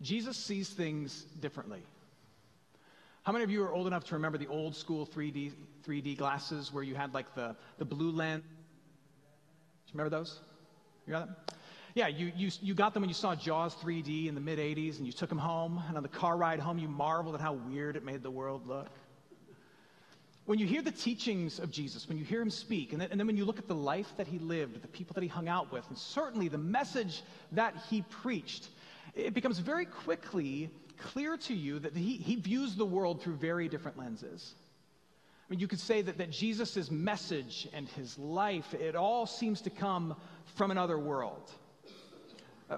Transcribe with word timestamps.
Jesus 0.00 0.36
sees 0.36 0.68
things 0.68 1.24
differently. 1.40 1.82
How 3.24 3.32
many 3.32 3.44
of 3.44 3.50
you 3.50 3.62
are 3.62 3.72
old 3.72 3.86
enough 3.86 4.04
to 4.04 4.14
remember 4.14 4.38
the 4.38 4.46
old 4.46 4.74
school 4.74 5.06
3D, 5.06 5.52
3D 5.86 6.16
glasses 6.16 6.72
where 6.72 6.82
you 6.82 6.94
had 6.94 7.12
like 7.12 7.34
the, 7.34 7.56
the 7.78 7.84
blue 7.84 8.10
lens? 8.10 8.42
Do 8.42 9.92
you 9.92 9.98
remember 9.98 10.16
those? 10.16 10.40
You 11.06 11.12
got 11.12 11.26
them? 11.26 11.36
Yeah, 11.94 12.06
you, 12.06 12.32
you, 12.36 12.50
you 12.62 12.74
got 12.74 12.94
them 12.94 13.02
when 13.02 13.10
you 13.10 13.14
saw 13.14 13.34
Jaws 13.34 13.74
3D 13.74 14.28
in 14.28 14.34
the 14.34 14.40
mid 14.40 14.58
80s 14.58 14.98
and 14.98 15.06
you 15.06 15.12
took 15.12 15.28
them 15.28 15.38
home. 15.38 15.82
And 15.88 15.96
on 15.96 16.02
the 16.02 16.08
car 16.08 16.36
ride 16.36 16.60
home, 16.60 16.78
you 16.78 16.88
marveled 16.88 17.34
at 17.34 17.40
how 17.40 17.54
weird 17.54 17.96
it 17.96 18.04
made 18.04 18.22
the 18.22 18.30
world 18.30 18.66
look. 18.66 18.88
When 20.44 20.58
you 20.58 20.66
hear 20.66 20.80
the 20.80 20.92
teachings 20.92 21.58
of 21.58 21.70
Jesus, 21.70 22.08
when 22.08 22.16
you 22.16 22.24
hear 22.24 22.40
him 22.40 22.48
speak, 22.48 22.92
and 22.92 23.00
then, 23.02 23.10
and 23.10 23.20
then 23.20 23.26
when 23.26 23.36
you 23.36 23.44
look 23.44 23.58
at 23.58 23.68
the 23.68 23.74
life 23.74 24.10
that 24.16 24.26
he 24.26 24.38
lived, 24.38 24.80
the 24.80 24.88
people 24.88 25.12
that 25.12 25.22
he 25.22 25.28
hung 25.28 25.46
out 25.46 25.70
with, 25.70 25.84
and 25.88 25.98
certainly 25.98 26.48
the 26.48 26.56
message 26.56 27.22
that 27.52 27.74
he 27.90 28.00
preached, 28.00 28.68
it 29.18 29.34
becomes 29.34 29.58
very 29.58 29.84
quickly 29.84 30.70
clear 30.96 31.36
to 31.36 31.54
you 31.54 31.78
that 31.80 31.96
he, 31.96 32.16
he 32.16 32.36
views 32.36 32.76
the 32.76 32.86
world 32.86 33.22
through 33.22 33.36
very 33.36 33.68
different 33.68 33.98
lenses. 33.98 34.54
I 35.48 35.50
mean, 35.50 35.60
you 35.60 35.68
could 35.68 35.80
say 35.80 36.02
that, 36.02 36.18
that 36.18 36.30
Jesus' 36.30 36.90
message 36.90 37.68
and 37.72 37.88
his 37.88 38.18
life, 38.18 38.74
it 38.74 38.94
all 38.94 39.26
seems 39.26 39.60
to 39.62 39.70
come 39.70 40.14
from 40.56 40.70
another 40.70 40.98
world. 40.98 41.50
Uh, 42.70 42.76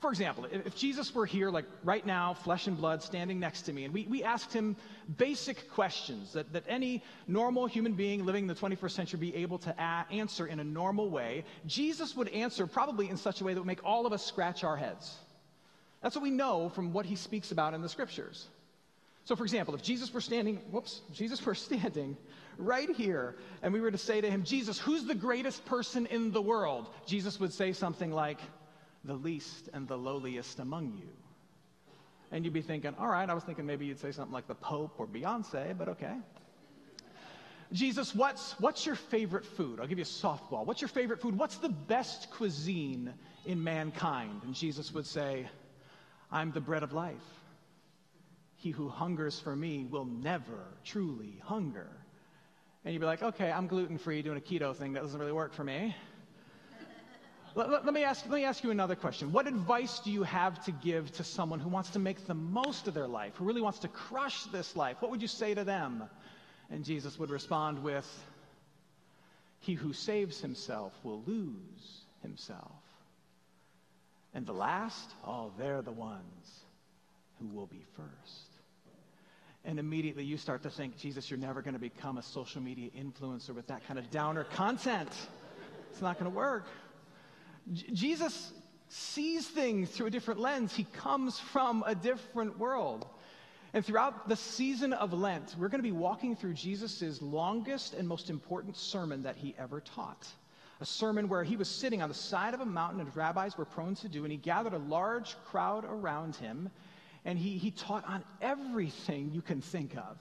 for 0.00 0.10
example, 0.10 0.46
if 0.50 0.76
Jesus 0.76 1.14
were 1.14 1.26
here, 1.26 1.50
like 1.50 1.64
right 1.82 2.04
now, 2.04 2.34
flesh 2.34 2.66
and 2.66 2.76
blood, 2.76 3.02
standing 3.02 3.40
next 3.40 3.62
to 3.62 3.72
me, 3.72 3.84
and 3.84 3.92
we, 3.92 4.06
we 4.06 4.22
asked 4.22 4.52
him 4.52 4.76
basic 5.16 5.70
questions 5.70 6.34
that, 6.34 6.52
that 6.52 6.64
any 6.68 7.02
normal 7.26 7.66
human 7.66 7.94
being 7.94 8.24
living 8.24 8.44
in 8.44 8.48
the 8.48 8.54
21st 8.54 8.90
century 8.90 9.18
be 9.18 9.34
able 9.34 9.58
to 9.58 9.70
a- 9.78 10.12
answer 10.12 10.46
in 10.46 10.60
a 10.60 10.64
normal 10.64 11.10
way, 11.10 11.44
Jesus 11.66 12.14
would 12.14 12.28
answer 12.28 12.66
probably 12.66 13.08
in 13.08 13.16
such 13.16 13.40
a 13.40 13.44
way 13.44 13.54
that 13.54 13.60
would 13.60 13.66
make 13.66 13.84
all 13.84 14.06
of 14.06 14.12
us 14.12 14.24
scratch 14.24 14.62
our 14.62 14.76
heads. 14.76 15.16
That's 16.02 16.14
what 16.14 16.22
we 16.22 16.30
know 16.30 16.68
from 16.70 16.92
what 16.92 17.06
he 17.06 17.16
speaks 17.16 17.52
about 17.52 17.74
in 17.74 17.82
the 17.82 17.88
scriptures. 17.88 18.46
So, 19.24 19.36
for 19.36 19.44
example, 19.44 19.74
if 19.74 19.82
Jesus 19.82 20.12
were 20.12 20.20
standing, 20.20 20.56
whoops, 20.70 21.02
Jesus 21.12 21.44
were 21.44 21.54
standing 21.66 22.16
right 22.58 22.90
here, 22.90 23.36
and 23.62 23.72
we 23.72 23.80
were 23.80 23.90
to 23.90 23.98
say 23.98 24.20
to 24.20 24.30
him, 24.30 24.44
Jesus, 24.44 24.78
who's 24.78 25.04
the 25.04 25.14
greatest 25.14 25.64
person 25.66 26.06
in 26.06 26.32
the 26.32 26.42
world? 26.42 26.88
Jesus 27.06 27.38
would 27.38 27.52
say 27.52 27.72
something 27.72 28.10
like, 28.10 28.38
the 29.04 29.14
least 29.14 29.68
and 29.72 29.88
the 29.88 29.96
lowliest 29.96 30.58
among 30.58 30.94
you. 30.98 31.08
And 32.32 32.44
you'd 32.44 32.54
be 32.54 32.62
thinking, 32.62 32.94
all 32.98 33.08
right, 33.08 33.28
I 33.28 33.34
was 33.34 33.44
thinking 33.44 33.66
maybe 33.66 33.86
you'd 33.86 33.98
say 33.98 34.12
something 34.12 34.32
like 34.32 34.46
the 34.46 34.54
Pope 34.54 34.94
or 34.98 35.06
Beyonce, 35.06 35.76
but 35.76 35.88
okay. 35.88 36.14
Jesus, 37.72 38.14
what's, 38.14 38.52
what's 38.60 38.84
your 38.84 38.94
favorite 38.94 39.44
food? 39.44 39.80
I'll 39.80 39.86
give 39.86 39.98
you 39.98 40.04
a 40.04 40.06
softball. 40.06 40.66
What's 40.66 40.80
your 40.80 40.88
favorite 40.88 41.20
food? 41.20 41.38
What's 41.38 41.56
the 41.56 41.68
best 41.68 42.30
cuisine 42.30 43.12
in 43.46 43.62
mankind? 43.62 44.42
And 44.44 44.54
Jesus 44.54 44.92
would 44.92 45.06
say, 45.06 45.48
I'm 46.32 46.52
the 46.52 46.60
bread 46.60 46.82
of 46.82 46.92
life. 46.92 47.16
He 48.56 48.70
who 48.70 48.88
hungers 48.88 49.40
for 49.40 49.56
me 49.56 49.86
will 49.90 50.04
never 50.04 50.64
truly 50.84 51.40
hunger. 51.42 51.88
And 52.84 52.94
you'd 52.94 53.00
be 53.00 53.06
like, 53.06 53.22
okay, 53.22 53.50
I'm 53.50 53.66
gluten 53.66 53.98
free, 53.98 54.22
doing 54.22 54.38
a 54.38 54.40
keto 54.40 54.74
thing. 54.74 54.92
That 54.92 55.02
doesn't 55.02 55.18
really 55.18 55.32
work 55.32 55.54
for 55.54 55.64
me. 55.64 55.94
Let, 57.54 57.68
let, 57.68 57.84
let, 57.84 57.94
me 57.94 58.04
ask, 58.04 58.24
let 58.26 58.36
me 58.36 58.44
ask 58.44 58.62
you 58.62 58.70
another 58.70 58.94
question. 58.94 59.32
What 59.32 59.48
advice 59.48 59.98
do 60.00 60.12
you 60.12 60.22
have 60.22 60.64
to 60.66 60.72
give 60.72 61.10
to 61.12 61.24
someone 61.24 61.58
who 61.58 61.68
wants 61.68 61.90
to 61.90 61.98
make 61.98 62.26
the 62.26 62.34
most 62.34 62.86
of 62.86 62.94
their 62.94 63.08
life, 63.08 63.34
who 63.36 63.44
really 63.44 63.60
wants 63.60 63.80
to 63.80 63.88
crush 63.88 64.44
this 64.44 64.76
life? 64.76 64.98
What 65.00 65.10
would 65.10 65.20
you 65.20 65.28
say 65.28 65.54
to 65.54 65.64
them? 65.64 66.04
And 66.70 66.84
Jesus 66.84 67.18
would 67.18 67.30
respond 67.30 67.82
with, 67.82 68.06
He 69.58 69.74
who 69.74 69.92
saves 69.92 70.40
himself 70.40 70.92
will 71.02 71.24
lose 71.26 72.04
himself. 72.22 72.70
And 74.34 74.46
the 74.46 74.52
last, 74.52 75.10
oh, 75.26 75.52
they're 75.58 75.82
the 75.82 75.92
ones 75.92 76.60
who 77.38 77.46
will 77.46 77.66
be 77.66 77.84
first. 77.96 78.46
And 79.64 79.78
immediately 79.78 80.24
you 80.24 80.36
start 80.36 80.62
to 80.62 80.70
think, 80.70 80.96
Jesus, 80.96 81.30
you're 81.30 81.38
never 81.38 81.60
going 81.62 81.74
to 81.74 81.80
become 81.80 82.16
a 82.16 82.22
social 82.22 82.62
media 82.62 82.90
influencer 82.96 83.50
with 83.50 83.66
that 83.66 83.86
kind 83.86 83.98
of 83.98 84.10
downer 84.10 84.44
content. 84.44 85.10
It's 85.90 86.00
not 86.00 86.18
going 86.18 86.30
to 86.30 86.36
work. 86.36 86.66
J- 87.72 87.86
Jesus 87.92 88.52
sees 88.88 89.46
things 89.46 89.90
through 89.90 90.06
a 90.06 90.10
different 90.10 90.40
lens. 90.40 90.74
He 90.74 90.84
comes 90.84 91.38
from 91.38 91.84
a 91.86 91.94
different 91.94 92.58
world. 92.58 93.06
And 93.72 93.84
throughout 93.84 94.28
the 94.28 94.36
season 94.36 94.92
of 94.92 95.12
Lent, 95.12 95.54
we're 95.58 95.68
going 95.68 95.78
to 95.78 95.88
be 95.88 95.92
walking 95.92 96.34
through 96.34 96.54
Jesus' 96.54 97.22
longest 97.22 97.94
and 97.94 98.08
most 98.08 98.30
important 98.30 98.76
sermon 98.76 99.22
that 99.22 99.36
he 99.36 99.54
ever 99.58 99.80
taught. 99.80 100.26
A 100.80 100.86
sermon 100.86 101.28
where 101.28 101.44
he 101.44 101.56
was 101.56 101.68
sitting 101.68 102.00
on 102.00 102.08
the 102.08 102.14
side 102.14 102.54
of 102.54 102.60
a 102.60 102.66
mountain, 102.66 103.06
as 103.06 103.14
rabbis 103.14 103.58
were 103.58 103.66
prone 103.66 103.94
to 103.96 104.08
do, 104.08 104.24
and 104.24 104.32
he 104.32 104.38
gathered 104.38 104.72
a 104.72 104.78
large 104.78 105.36
crowd 105.44 105.84
around 105.84 106.36
him, 106.36 106.70
and 107.26 107.38
he, 107.38 107.58
he 107.58 107.70
taught 107.70 108.06
on 108.08 108.24
everything 108.40 109.30
you 109.32 109.42
can 109.42 109.60
think 109.60 109.94
of. 109.96 110.16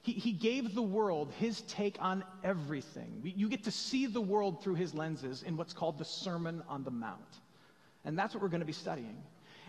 He, 0.00 0.12
he 0.12 0.32
gave 0.32 0.74
the 0.74 0.82
world 0.82 1.30
his 1.38 1.60
take 1.62 1.96
on 2.00 2.24
everything. 2.42 3.20
You 3.22 3.48
get 3.50 3.64
to 3.64 3.70
see 3.70 4.06
the 4.06 4.20
world 4.20 4.62
through 4.62 4.76
his 4.76 4.94
lenses 4.94 5.42
in 5.42 5.56
what's 5.58 5.74
called 5.74 5.98
the 5.98 6.04
Sermon 6.04 6.62
on 6.68 6.84
the 6.84 6.90
Mount. 6.90 7.20
And 8.04 8.18
that's 8.18 8.32
what 8.32 8.42
we're 8.42 8.48
going 8.48 8.60
to 8.60 8.66
be 8.66 8.72
studying. 8.72 9.22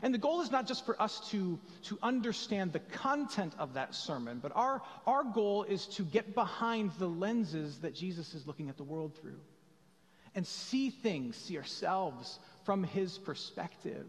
And 0.03 0.13
the 0.13 0.19
goal 0.19 0.41
is 0.41 0.51
not 0.51 0.67
just 0.67 0.85
for 0.85 1.01
us 1.01 1.27
to, 1.31 1.59
to 1.85 1.97
understand 2.03 2.71
the 2.71 2.79
content 2.79 3.53
of 3.57 3.73
that 3.73 3.95
sermon, 3.95 4.39
but 4.41 4.51
our, 4.55 4.83
our 5.05 5.23
goal 5.23 5.63
is 5.63 5.87
to 5.87 6.03
get 6.03 6.35
behind 6.35 6.91
the 6.99 7.09
lenses 7.09 7.79
that 7.79 7.95
Jesus 7.95 8.35
is 8.35 8.45
looking 8.45 8.69
at 8.69 8.77
the 8.77 8.83
world 8.83 9.17
through 9.19 9.39
and 10.37 10.45
see 10.45 10.91
things, 10.91 11.35
see 11.35 11.57
ourselves 11.57 12.37
from 12.63 12.83
his 12.83 13.17
perspective. 13.17 14.05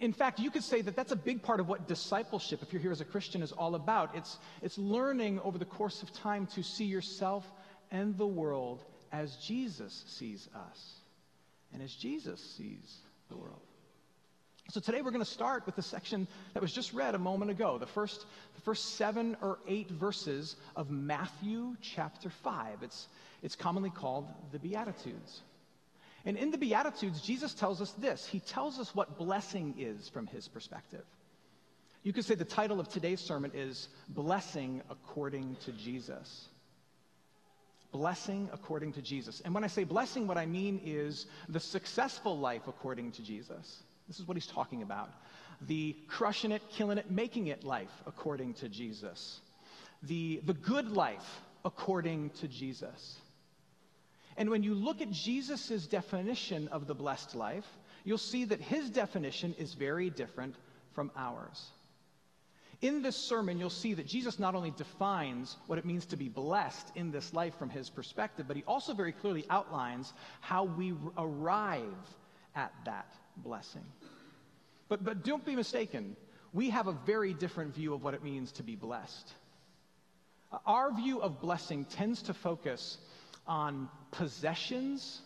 In 0.00 0.14
fact, 0.14 0.40
you 0.40 0.50
could 0.50 0.64
say 0.64 0.80
that 0.80 0.96
that's 0.96 1.12
a 1.12 1.16
big 1.16 1.42
part 1.42 1.60
of 1.60 1.68
what 1.68 1.86
discipleship, 1.86 2.62
if 2.62 2.72
you're 2.72 2.80
here 2.80 2.92
as 2.92 3.02
a 3.02 3.04
Christian, 3.04 3.42
is 3.42 3.52
all 3.52 3.74
about. 3.74 4.16
It's, 4.16 4.38
it's 4.62 4.78
learning 4.78 5.38
over 5.40 5.58
the 5.58 5.66
course 5.66 6.02
of 6.02 6.10
time 6.14 6.46
to 6.54 6.62
see 6.62 6.86
yourself 6.86 7.44
and 7.90 8.16
the 8.16 8.26
world 8.26 8.84
as 9.12 9.36
Jesus 9.36 10.02
sees 10.06 10.48
us 10.54 10.94
and 11.74 11.82
as 11.82 11.92
Jesus 11.92 12.40
sees 12.56 13.00
the 13.28 13.36
world. 13.36 13.60
So 14.70 14.80
today 14.80 15.02
we're 15.02 15.10
going 15.10 15.24
to 15.24 15.30
start 15.30 15.66
with 15.66 15.76
the 15.76 15.82
section 15.82 16.26
that 16.54 16.62
was 16.62 16.72
just 16.72 16.94
read 16.94 17.14
a 17.14 17.18
moment 17.18 17.50
ago, 17.50 17.76
the 17.76 17.86
first, 17.86 18.24
the 18.54 18.62
first 18.62 18.94
seven 18.94 19.36
or 19.42 19.58
eight 19.68 19.90
verses 19.90 20.56
of 20.74 20.90
Matthew 20.90 21.76
chapter 21.82 22.30
5. 22.30 22.82
It's, 22.82 23.08
it's 23.42 23.56
commonly 23.56 23.90
called 23.90 24.28
the 24.52 24.58
Beatitudes. 24.58 25.42
And 26.24 26.36
in 26.36 26.50
the 26.52 26.58
Beatitudes, 26.58 27.20
Jesus 27.20 27.52
tells 27.52 27.80
us 27.80 27.90
this 27.92 28.26
He 28.26 28.40
tells 28.40 28.78
us 28.78 28.94
what 28.94 29.18
blessing 29.18 29.74
is 29.78 30.08
from 30.08 30.26
his 30.26 30.48
perspective. 30.48 31.04
You 32.02 32.12
could 32.12 32.24
say 32.24 32.34
the 32.34 32.44
title 32.44 32.80
of 32.80 32.88
today's 32.88 33.20
sermon 33.20 33.52
is 33.54 33.88
Blessing 34.08 34.82
According 34.90 35.56
to 35.64 35.72
Jesus. 35.72 36.46
Blessing 37.92 38.48
according 38.52 38.94
to 38.94 39.02
Jesus. 39.02 39.42
And 39.44 39.54
when 39.54 39.64
I 39.64 39.66
say 39.66 39.84
blessing, 39.84 40.26
what 40.26 40.38
I 40.38 40.46
mean 40.46 40.80
is 40.82 41.26
the 41.50 41.60
successful 41.60 42.38
life 42.38 42.62
according 42.66 43.12
to 43.12 43.22
Jesus. 43.22 43.82
This 44.08 44.18
is 44.18 44.26
what 44.26 44.36
he's 44.36 44.46
talking 44.46 44.82
about. 44.82 45.10
The 45.68 45.94
crushing 46.08 46.52
it, 46.52 46.62
killing 46.70 46.96
it, 46.96 47.10
making 47.10 47.48
it 47.48 47.64
life 47.64 47.92
according 48.06 48.54
to 48.54 48.68
Jesus. 48.68 49.40
The, 50.04 50.40
the 50.46 50.54
good 50.54 50.90
life 50.90 51.42
according 51.64 52.30
to 52.40 52.48
Jesus. 52.48 53.20
And 54.36 54.50
when 54.50 54.62
you 54.62 54.74
look 54.74 55.00
at 55.00 55.10
Jesus' 55.10 55.86
definition 55.86 56.68
of 56.68 56.86
the 56.86 56.94
blessed 56.94 57.34
life, 57.34 57.66
you'll 58.04 58.18
see 58.18 58.44
that 58.46 58.60
his 58.60 58.90
definition 58.90 59.54
is 59.58 59.74
very 59.74 60.10
different 60.10 60.54
from 60.94 61.10
ours. 61.16 61.70
In 62.80 63.00
this 63.00 63.16
sermon, 63.16 63.60
you'll 63.60 63.70
see 63.70 63.94
that 63.94 64.06
Jesus 64.06 64.40
not 64.40 64.56
only 64.56 64.72
defines 64.72 65.56
what 65.68 65.78
it 65.78 65.84
means 65.84 66.04
to 66.06 66.16
be 66.16 66.28
blessed 66.28 66.90
in 66.96 67.12
this 67.12 67.32
life 67.32 67.56
from 67.56 67.70
his 67.70 67.88
perspective, 67.88 68.46
but 68.48 68.56
he 68.56 68.64
also 68.64 68.92
very 68.92 69.12
clearly 69.12 69.46
outlines 69.48 70.12
how 70.40 70.64
we 70.64 70.92
arrive 71.16 71.84
at 72.56 72.72
that 72.84 73.14
blessing. 73.36 73.84
But, 74.88 75.04
but 75.04 75.22
don't 75.22 75.44
be 75.44 75.54
mistaken, 75.54 76.16
we 76.52 76.70
have 76.70 76.88
a 76.88 76.92
very 76.92 77.34
different 77.34 77.74
view 77.74 77.94
of 77.94 78.02
what 78.02 78.14
it 78.14 78.24
means 78.24 78.50
to 78.52 78.64
be 78.64 78.74
blessed. 78.74 79.32
Our 80.66 80.92
view 80.92 81.22
of 81.22 81.40
blessing 81.40 81.84
tends 81.84 82.22
to 82.22 82.34
focus 82.34 82.98
on 83.46 83.88
possessions, 84.10 85.20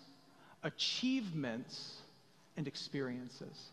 achievements, 0.62 1.96
and 2.56 2.66
experiences. 2.66 3.70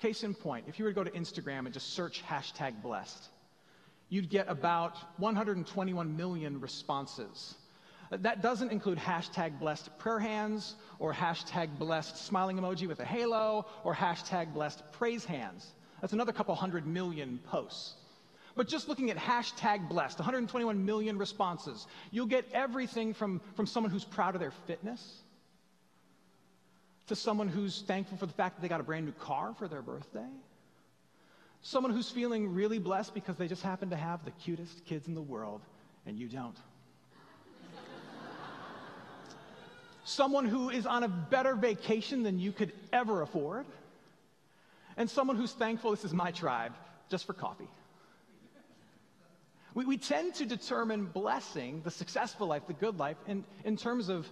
Case 0.00 0.22
in 0.22 0.34
point, 0.34 0.64
if 0.66 0.78
you 0.78 0.84
were 0.84 0.92
to 0.92 0.94
go 0.94 1.04
to 1.04 1.10
Instagram 1.10 1.60
and 1.66 1.72
just 1.72 1.92
search 1.92 2.22
hashtag 2.24 2.82
blessed, 2.82 3.28
you'd 4.08 4.30
get 4.30 4.48
about 4.48 4.96
121 5.18 6.16
million 6.16 6.60
responses. 6.60 7.54
That 8.10 8.42
doesn't 8.42 8.72
include 8.72 8.98
hashtag 8.98 9.60
blessed 9.60 9.96
prayer 9.98 10.18
hands 10.18 10.74
or 10.98 11.12
hashtag 11.12 11.78
blessed 11.78 12.16
smiling 12.16 12.56
emoji 12.56 12.88
with 12.88 12.98
a 12.98 13.04
halo 13.04 13.66
or 13.84 13.94
hashtag 13.94 14.52
blessed 14.52 14.82
praise 14.92 15.24
hands. 15.24 15.70
That's 16.00 16.12
another 16.12 16.32
couple 16.32 16.54
hundred 16.54 16.86
million 16.86 17.38
posts. 17.44 17.94
But 18.56 18.68
just 18.68 18.88
looking 18.88 19.10
at 19.10 19.16
hashtag 19.16 19.88
blessed, 19.88 20.18
121 20.18 20.84
million 20.84 21.18
responses, 21.18 21.86
you'll 22.10 22.26
get 22.26 22.46
everything 22.52 23.14
from, 23.14 23.40
from 23.54 23.66
someone 23.66 23.90
who's 23.90 24.04
proud 24.04 24.34
of 24.34 24.40
their 24.40 24.52
fitness 24.66 25.22
to 27.10 27.16
someone 27.16 27.48
who's 27.48 27.82
thankful 27.82 28.16
for 28.16 28.26
the 28.26 28.32
fact 28.32 28.54
that 28.54 28.62
they 28.62 28.68
got 28.68 28.80
a 28.80 28.84
brand 28.84 29.04
new 29.04 29.12
car 29.12 29.52
for 29.58 29.66
their 29.66 29.82
birthday, 29.82 30.28
someone 31.60 31.92
who's 31.92 32.08
feeling 32.08 32.54
really 32.54 32.78
blessed 32.78 33.12
because 33.14 33.36
they 33.36 33.48
just 33.48 33.62
happen 33.62 33.90
to 33.90 33.96
have 33.96 34.24
the 34.24 34.30
cutest 34.30 34.84
kids 34.86 35.08
in 35.08 35.14
the 35.14 35.20
world 35.20 35.60
and 36.06 36.16
you 36.16 36.28
don't. 36.28 36.56
someone 40.04 40.44
who 40.44 40.70
is 40.70 40.86
on 40.86 41.02
a 41.02 41.08
better 41.08 41.56
vacation 41.56 42.22
than 42.22 42.38
you 42.38 42.52
could 42.52 42.72
ever 42.92 43.22
afford, 43.22 43.66
and 44.96 45.10
someone 45.10 45.36
who's 45.36 45.52
thankful 45.52 45.90
this 45.90 46.04
is 46.04 46.12
my 46.12 46.30
tribe 46.30 46.72
just 47.10 47.26
for 47.26 47.32
coffee. 47.32 47.68
We, 49.74 49.84
we 49.84 49.98
tend 49.98 50.34
to 50.36 50.46
determine 50.46 51.06
blessing, 51.06 51.82
the 51.84 51.90
successful 51.90 52.46
life, 52.46 52.62
the 52.66 52.72
good 52.72 52.98
life, 52.98 53.16
in, 53.26 53.44
in 53.64 53.76
terms 53.76 54.08
of 54.08 54.26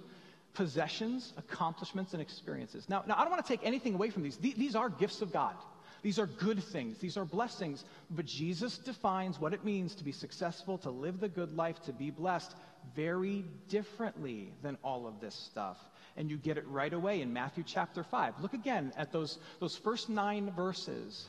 possessions, 0.54 1.32
accomplishments, 1.36 2.12
and 2.12 2.22
experiences. 2.22 2.88
Now, 2.88 3.04
now 3.06 3.14
I 3.16 3.20
don't 3.20 3.30
want 3.30 3.44
to 3.44 3.48
take 3.48 3.64
anything 3.64 3.94
away 3.94 4.10
from 4.10 4.22
these. 4.22 4.36
these. 4.36 4.54
These 4.54 4.74
are 4.74 4.88
gifts 4.88 5.22
of 5.22 5.32
God. 5.32 5.54
These 6.02 6.18
are 6.18 6.26
good 6.26 6.62
things. 6.62 6.98
These 6.98 7.16
are 7.16 7.24
blessings. 7.24 7.84
But 8.10 8.26
Jesus 8.26 8.78
defines 8.78 9.40
what 9.40 9.52
it 9.52 9.64
means 9.64 9.94
to 9.96 10.04
be 10.04 10.12
successful, 10.12 10.78
to 10.78 10.90
live 10.90 11.20
the 11.20 11.28
good 11.28 11.56
life, 11.56 11.80
to 11.82 11.92
be 11.92 12.10
blessed 12.10 12.54
very 12.94 13.44
differently 13.68 14.52
than 14.62 14.76
all 14.82 15.06
of 15.06 15.20
this 15.20 15.34
stuff. 15.34 15.76
And 16.16 16.30
you 16.30 16.36
get 16.36 16.58
it 16.58 16.66
right 16.66 16.92
away 16.92 17.20
in 17.20 17.32
Matthew 17.32 17.64
chapter 17.66 18.02
5. 18.02 18.34
Look 18.40 18.54
again 18.54 18.92
at 18.96 19.12
those, 19.12 19.38
those 19.60 19.76
first 19.76 20.08
nine 20.08 20.52
verses. 20.56 21.28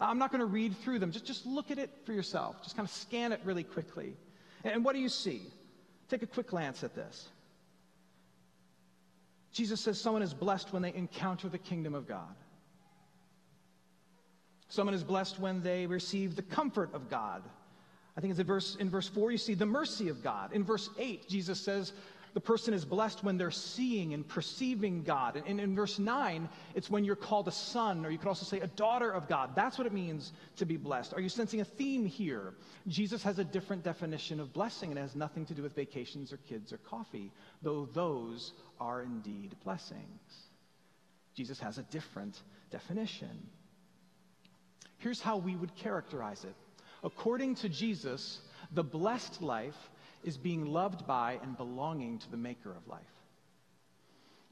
I'm 0.00 0.18
not 0.18 0.30
going 0.30 0.40
to 0.40 0.46
read 0.46 0.76
through 0.78 0.98
them. 0.98 1.10
Just, 1.10 1.24
just 1.24 1.46
look 1.46 1.70
at 1.70 1.78
it 1.78 1.90
for 2.04 2.12
yourself. 2.12 2.62
Just 2.62 2.76
kind 2.76 2.86
of 2.86 2.94
scan 2.94 3.32
it 3.32 3.40
really 3.44 3.64
quickly. 3.64 4.14
And 4.64 4.84
what 4.84 4.94
do 4.94 5.00
you 5.00 5.08
see? 5.08 5.42
Take 6.08 6.22
a 6.22 6.26
quick 6.26 6.48
glance 6.48 6.84
at 6.84 6.94
this. 6.94 7.28
Jesus 9.52 9.80
says 9.80 9.98
someone 9.98 10.22
is 10.22 10.34
blessed 10.34 10.72
when 10.72 10.82
they 10.82 10.92
encounter 10.94 11.48
the 11.48 11.58
kingdom 11.58 11.94
of 11.94 12.06
God. 12.06 12.34
Someone 14.68 14.94
is 14.94 15.02
blessed 15.02 15.38
when 15.38 15.62
they 15.62 15.86
receive 15.86 16.36
the 16.36 16.42
comfort 16.42 16.92
of 16.92 17.08
God. 17.08 17.42
I 18.16 18.20
think 18.20 18.32
it's 18.32 18.40
in 18.40 18.46
verse, 18.46 18.76
in 18.76 18.90
verse 18.90 19.08
4, 19.08 19.30
you 19.30 19.38
see 19.38 19.54
the 19.54 19.66
mercy 19.66 20.08
of 20.08 20.22
God. 20.22 20.52
In 20.52 20.64
verse 20.64 20.90
8, 20.98 21.28
Jesus 21.28 21.60
says 21.60 21.92
the 22.36 22.40
person 22.42 22.74
is 22.74 22.84
blessed 22.84 23.24
when 23.24 23.38
they're 23.38 23.50
seeing 23.50 24.12
and 24.12 24.28
perceiving 24.28 25.02
God. 25.02 25.42
And 25.46 25.58
in 25.58 25.74
verse 25.74 25.98
9, 25.98 26.50
it's 26.74 26.90
when 26.90 27.02
you're 27.02 27.16
called 27.16 27.48
a 27.48 27.50
son, 27.50 28.04
or 28.04 28.10
you 28.10 28.18
could 28.18 28.28
also 28.28 28.44
say 28.44 28.60
a 28.60 28.66
daughter 28.66 29.10
of 29.10 29.26
God. 29.26 29.56
That's 29.56 29.78
what 29.78 29.86
it 29.86 29.94
means 29.94 30.34
to 30.56 30.66
be 30.66 30.76
blessed. 30.76 31.14
Are 31.14 31.20
you 31.22 31.30
sensing 31.30 31.62
a 31.62 31.64
theme 31.64 32.04
here? 32.04 32.52
Jesus 32.88 33.22
has 33.22 33.38
a 33.38 33.44
different 33.44 33.84
definition 33.84 34.38
of 34.38 34.52
blessing, 34.52 34.90
and 34.90 34.98
it 34.98 35.00
has 35.00 35.16
nothing 35.16 35.46
to 35.46 35.54
do 35.54 35.62
with 35.62 35.74
vacations 35.74 36.30
or 36.30 36.36
kids 36.36 36.74
or 36.74 36.76
coffee, 36.76 37.32
though 37.62 37.88
those 37.94 38.52
are 38.78 39.00
indeed 39.00 39.56
blessings. 39.64 40.50
Jesus 41.34 41.58
has 41.60 41.78
a 41.78 41.84
different 41.84 42.42
definition. 42.70 43.48
Here's 44.98 45.22
how 45.22 45.38
we 45.38 45.56
would 45.56 45.74
characterize 45.74 46.44
it. 46.44 46.54
According 47.02 47.54
to 47.54 47.70
Jesus, 47.70 48.42
the 48.72 48.84
blessed 48.84 49.40
life 49.40 49.88
is 50.26 50.36
being 50.36 50.66
loved 50.66 51.06
by 51.06 51.38
and 51.42 51.56
belonging 51.56 52.18
to 52.18 52.30
the 52.30 52.36
maker 52.36 52.70
of 52.70 52.86
life. 52.86 53.06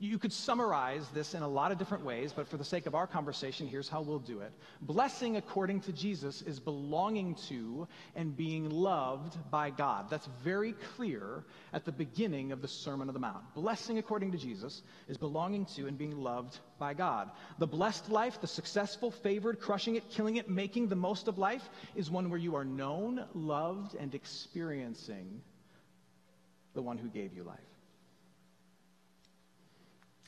You 0.01 0.19
could 0.19 0.33
summarize 0.33 1.09
this 1.15 1.35
in 1.35 1.43
a 1.43 1.49
lot 1.49 1.71
of 1.71 1.79
different 1.79 2.05
ways, 2.05 2.33
but 2.33 2.49
for 2.49 2.57
the 2.57 2.65
sake 2.65 2.87
of 2.87 2.97
our 2.97 3.07
conversation, 3.07 3.69
here's 3.69 3.89
how 3.89 4.03
we'll 4.03 4.19
do 4.19 4.41
it. 4.41 4.53
Blessing, 4.83 5.37
according 5.37 5.81
to 5.83 5.93
Jesus, 5.93 6.43
is 6.43 6.59
belonging 6.59 7.37
to 7.49 7.87
and 8.17 8.37
being 8.37 8.69
loved 8.71 9.39
by 9.53 9.71
God. 9.71 10.11
That's 10.11 10.29
very 10.43 10.75
clear 10.97 11.45
at 11.73 11.85
the 11.85 11.93
beginning 11.93 12.51
of 12.51 12.61
the 12.61 12.67
Sermon 12.67 13.09
on 13.09 13.15
the 13.15 13.21
Mount. 13.21 13.55
Blessing, 13.55 13.99
according 13.99 14.33
to 14.33 14.39
Jesus, 14.39 14.83
is 15.09 15.17
belonging 15.17 15.65
to 15.77 15.87
and 15.87 15.97
being 15.97 16.19
loved 16.19 16.59
by 16.79 16.93
God. 16.93 17.31
The 17.59 17.67
blessed 17.67 18.11
life, 18.11 18.41
the 18.41 18.49
successful, 18.49 19.13
favored, 19.13 19.61
crushing 19.61 19.95
it, 19.95 20.11
killing 20.11 20.37
it, 20.37 20.51
making 20.51 20.89
the 20.89 20.97
most 20.97 21.29
of 21.29 21.39
life, 21.39 21.71
is 21.95 22.11
one 22.11 22.31
where 22.31 22.41
you 22.41 22.57
are 22.57 22.65
known, 22.65 23.25
loved, 23.33 23.95
and 23.95 24.13
experiencing 24.15 25.41
the 26.75 26.83
one 26.83 26.99
who 26.99 27.09
gave 27.09 27.33
you 27.33 27.43
life. 27.45 27.59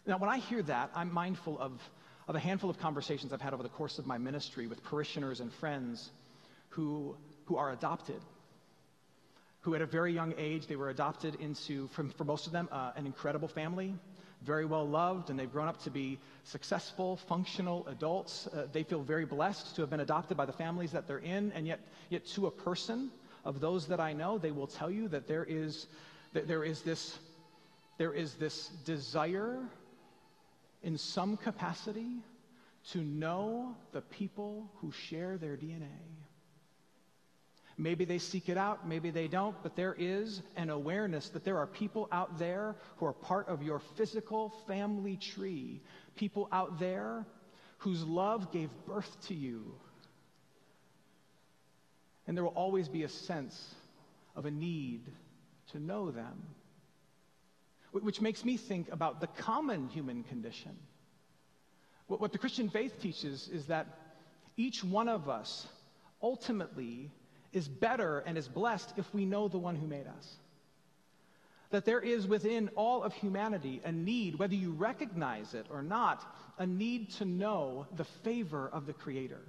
Now, 0.07 0.19
when 0.19 0.31
I 0.31 0.39
hear 0.39 0.63
that, 0.63 0.91
I'm 0.95 1.13
mindful 1.13 1.59
of, 1.59 1.81
of 2.29 2.37
a 2.37 2.39
handful 2.39 2.71
of 2.71 2.79
conversations 2.79 3.33
I've 3.33 3.41
had 3.41 3.53
over 3.53 3.63
the 3.63 3.69
course 3.69 3.99
of 3.99 4.07
my 4.07 4.19
ministry 4.19 4.69
with 4.69 4.83
parishioners 4.85 5.41
and 5.41 5.53
friends 5.55 6.11
who, 6.71 7.17
who 7.47 7.57
are 7.57 7.73
adopted, 7.73 8.21
who 9.63 9.75
at 9.75 9.83
a 9.83 9.87
very 9.87 10.13
young 10.13 10.33
age, 10.39 10.69
they 10.69 10.77
were 10.77 10.91
adopted 10.91 11.35
into, 11.41 11.89
from, 11.89 12.11
for 12.11 12.25
most 12.25 12.47
of 12.47 12.53
them, 12.53 12.69
uh, 12.71 12.93
an 12.95 13.05
incredible 13.05 13.49
family, 13.49 13.95
very 14.43 14.65
well 14.65 14.87
loved, 14.87 15.31
and 15.31 15.39
they've 15.39 15.51
grown 15.51 15.67
up 15.67 15.83
to 15.83 15.91
be 15.91 16.21
successful, 16.45 17.17
functional 17.29 17.85
adults. 17.89 18.47
Uh, 18.47 18.67
they 18.73 18.85
feel 18.85 19.03
very 19.03 19.25
blessed 19.25 19.75
to 19.75 19.81
have 19.81 19.91
been 19.91 20.01
adopted 20.01 20.37
by 20.37 20.47
the 20.47 20.53
families 20.53 20.93
that 20.93 21.09
they're 21.09 21.19
in, 21.19 21.51
and 21.53 21.67
yet, 21.67 21.81
yet 22.11 22.25
to 22.27 22.47
a 22.47 22.51
person 22.51 23.11
of 23.45 23.61
those 23.61 23.89
that 23.89 23.99
I 23.99 24.13
know, 24.13 24.39
they 24.39 24.53
will 24.53 24.67
tell 24.67 24.91
you 24.91 25.09
that 25.09 25.27
there 25.27 25.45
is, 25.49 25.87
there 26.45 26.65
is 26.65 26.83
this, 26.83 27.19
there 27.99 28.13
is 28.13 28.35
this 28.35 28.69
desire 28.85 29.59
in 30.83 30.99
some 30.99 31.37
capacity 31.37 32.23
to 32.93 32.99
know 32.99 33.75
the 33.93 34.01
people 34.01 34.71
who 34.77 34.93
share 34.93 35.37
their 35.39 35.57
DNA. 35.57 35.87
Maybe 37.79 38.07
they 38.07 38.19
seek 38.19 38.49
it 38.49 38.57
out, 38.57 38.89
maybe 38.89 39.11
they 39.11 39.29
don't, 39.29 39.55
but 39.63 39.77
there 39.77 39.95
is 39.99 40.41
an 40.57 40.71
awareness 40.71 41.29
that 41.31 41.45
there 41.45 41.59
are 41.59 41.67
people 41.67 42.09
out 42.11 42.39
there 42.39 42.75
who 42.97 43.07
are 43.07 43.13
part 43.13 43.49
of 43.49 43.63
your 43.63 43.81
physical 43.97 44.55
family 44.67 45.17
tree, 45.17 45.83
people 46.15 46.49
out 46.53 46.79
there 46.79 47.27
whose 47.79 48.03
love 48.03 48.51
gave 48.51 48.71
birth 48.87 49.17
to 49.29 49.35
you. 49.35 49.75
And 52.27 52.37
there 52.37 52.45
will 52.45 52.51
always 52.53 52.89
be 52.89 53.03
a 53.03 53.09
sense 53.09 53.75
of 54.35 54.47
a 54.47 54.51
need 54.51 55.03
to 55.73 55.79
know 55.79 56.11
them 56.11 56.43
which 58.03 58.21
makes 58.21 58.45
me 58.45 58.57
think 58.57 58.91
about 58.93 59.21
the 59.21 59.27
common 59.27 59.89
human 59.89 60.23
condition. 60.25 60.77
What, 62.09 62.33
the 62.33 62.39
Christian 62.39 62.69
faith 62.69 63.01
teaches 63.01 63.49
is 63.49 63.67
that 63.67 63.87
each 64.57 64.85
one 64.85 65.09
of 65.09 65.29
us 65.29 65.67
ultimately 66.23 67.11
is 67.53 67.69
better 67.69 68.21
and 68.21 68.39
is 68.39 68.49
blessed 68.49 68.93
if 68.97 69.13
we 69.15 69.25
know 69.25 69.49
the 69.49 69.59
one 69.59 69.77
who 69.77 69.87
made 69.87 70.07
us. 70.07 70.37
That 71.71 71.85
there 71.85 72.01
is 72.01 72.27
within 72.27 72.71
all 72.77 73.03
of 73.03 73.13
humanity 73.15 73.81
a 73.85 73.91
need, 73.91 74.39
whether 74.39 74.55
you 74.55 74.73
recognize 74.73 75.53
it 75.55 75.67
or 75.71 75.83
not, 75.83 76.25
a 76.59 76.67
need 76.67 77.11
to 77.15 77.25
know 77.25 77.87
the 77.97 78.05
favor 78.05 78.69
of 78.73 78.87
the 78.87 78.93
Creator 78.93 79.41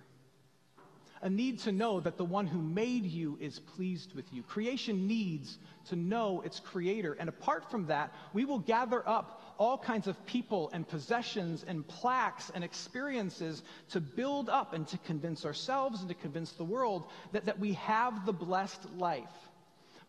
a 1.22 1.30
need 1.30 1.60
to 1.60 1.72
know 1.72 2.00
that 2.00 2.18
the 2.18 2.26
one 2.26 2.48
who 2.48 2.62
made 2.62 3.06
you 3.06 3.38
is 3.42 3.60
pleased 3.60 4.14
with 4.14 4.26
you. 4.32 4.44
Creation 4.44 5.08
needs 5.08 5.58
to 5.90 5.96
know 5.96 6.42
its 6.42 6.60
creator. 6.60 7.16
And 7.20 7.30
apart 7.30 7.70
from 7.72 7.88
that, 7.88 8.14
we 8.34 8.46
will 8.46 8.60
gather 8.60 9.08
up 9.08 9.42
all 9.58 9.78
kinds 9.78 10.08
of 10.08 10.26
people 10.26 10.70
and 10.74 10.88
possessions 10.88 11.66
and 11.68 11.88
plaques 11.88 12.52
and 12.54 12.64
experiences 12.64 13.64
to 13.90 14.00
build 14.00 14.50
up 14.50 14.74
and 14.74 14.88
to 14.90 14.98
convince 15.00 15.46
ourselves 15.46 16.02
and 16.02 16.10
to 16.10 16.16
convince 16.16 16.52
the 16.52 16.64
world 16.64 17.06
that, 17.32 17.46
that 17.46 17.60
we 17.60 17.74
have 17.74 18.26
the 18.26 18.34
blessed 18.34 18.86
life. 18.98 19.24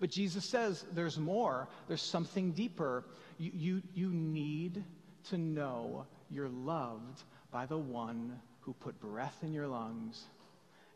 But 0.00 0.10
Jesus 0.10 0.44
says 0.44 0.84
there's 0.92 1.18
more, 1.18 1.68
there's 1.88 2.02
something 2.02 2.52
deeper. 2.52 3.04
You, 3.38 3.50
you, 3.54 3.82
you 3.94 4.10
need 4.10 4.84
to 5.30 5.38
know 5.38 6.06
you're 6.30 6.48
loved 6.48 7.22
by 7.50 7.66
the 7.66 7.78
one 7.78 8.38
who 8.60 8.74
put 8.74 9.00
breath 9.00 9.36
in 9.42 9.52
your 9.52 9.66
lungs 9.66 10.26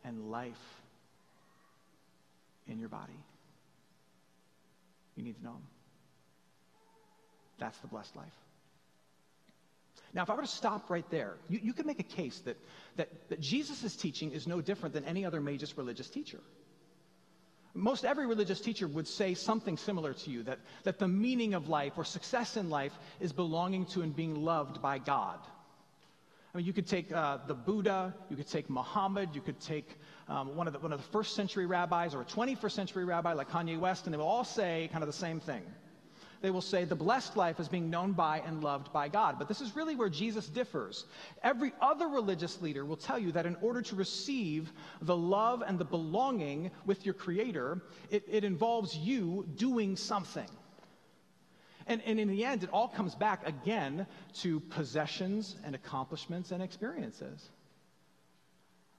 and 0.05 0.31
life 0.31 0.83
in 2.69 2.79
your 2.79 2.89
body. 2.89 3.19
You 5.17 5.23
need 5.23 5.37
to 5.37 5.45
know 5.45 5.51
Him. 5.53 5.67
That's 7.59 7.79
the 7.79 7.87
blessed 7.87 8.17
life. 8.17 8.33
Now, 10.15 10.23
if 10.23 10.31
I 10.31 10.35
were 10.35 10.43
to 10.43 10.49
stop 10.49 10.91
right 10.91 11.09
there, 11.11 11.37
you, 11.49 11.61
you 11.63 11.73
could 11.73 11.87
make 11.87 12.01
a 12.01 12.03
case 12.03 12.39
that, 12.41 12.57
that, 12.97 13.09
that 13.31 13.41
Jesus' 13.41 13.97
teaching 13.97 14.33
is 14.33 14.47
no 14.47 14.61
different 14.61 14.95
than 14.95 15.05
any 15.05 15.25
other 15.25 15.41
major 15.41 15.67
religious 15.77 16.11
teacher. 16.11 16.41
Most 17.75 18.05
every 18.05 18.27
religious 18.27 18.61
teacher 18.61 18.87
would 18.87 19.09
say 19.09 19.33
something 19.33 19.79
similar 19.79 20.13
to 20.13 20.31
you 20.31 20.43
that, 20.43 20.59
that 20.85 20.99
the 20.99 21.09
meaning 21.09 21.55
of 21.55 21.69
life 21.69 21.95
or 21.97 22.05
success 22.05 22.59
in 22.59 22.69
life 22.69 22.93
is 23.21 23.33
belonging 23.33 23.87
to 23.87 24.03
and 24.03 24.15
being 24.15 24.45
loved 24.45 24.83
by 24.83 24.99
God. 24.99 25.39
I 26.55 26.59
mean, 26.59 26.67
you 26.67 26.75
could 26.75 26.87
take 26.87 27.11
uh, 27.11 27.39
the 27.47 27.55
Buddha, 27.55 28.15
you 28.29 28.37
could 28.37 28.47
take 28.47 28.69
Muhammad, 28.69 29.31
you 29.33 29.41
could 29.41 29.59
take 29.59 29.99
um, 30.29 30.55
one, 30.55 30.67
of 30.67 30.75
the, 30.75 30.81
one 30.81 30.93
of 30.93 31.01
the 31.01 31.09
first 31.09 31.35
century 31.35 31.65
rabbis 31.65 32.15
or 32.15 32.21
a 32.21 32.25
21st 32.27 32.73
century 32.73 33.05
rabbi 33.07 33.33
like 33.33 33.49
Kanye 33.49 33.79
West, 33.79 34.05
and 34.05 34.13
they 34.13 34.19
will 34.19 34.27
all 34.27 34.45
say 34.45 34.91
kind 34.93 35.03
of 35.03 35.07
the 35.07 35.15
same 35.15 35.41
thing. 35.41 35.63
They 36.43 36.51
will 36.51 36.61
say 36.61 36.85
the 36.85 36.97
blessed 36.97 37.37
life 37.37 37.59
is 37.59 37.69
being 37.69 37.89
known 37.89 38.13
by 38.13 38.41
and 38.41 38.63
loved 38.63 38.93
by 38.93 39.09
God. 39.09 39.39
But 39.39 39.49
this 39.49 39.61
is 39.61 39.77
really 39.77 39.95
where 39.95 40.09
Jesus 40.11 40.49
differs. 40.49 41.07
Every 41.43 41.73
other 41.81 42.09
religious 42.09 42.61
leader 42.61 42.85
will 42.85 42.97
tell 42.97 43.19
you 43.19 43.33
that 43.33 43.47
in 43.47 43.57
order 43.63 43.81
to 43.81 43.97
receive 43.97 44.73
the 45.01 45.17
love 45.17 45.63
and 45.67 45.79
the 45.79 45.85
belonging 45.85 46.71
with 46.85 47.07
your 47.07 47.15
Creator, 47.15 47.81
it, 48.11 48.25
it 48.29 48.45
involves 48.45 48.95
you 48.97 49.47
doing 49.55 49.97
something. 49.97 50.49
And, 51.87 52.03
and 52.07 52.19
in 52.21 52.29
the 52.29 52.45
end, 52.45 52.63
it 52.63 52.71
all 52.73 52.89
comes 52.89 53.15
back 53.15 53.47
again 53.47 54.07
to 54.41 54.61
possessions 54.61 55.57
and 55.65 55.75
accomplishments 55.75 56.53
and 56.53 56.63
experiences. 56.63 57.51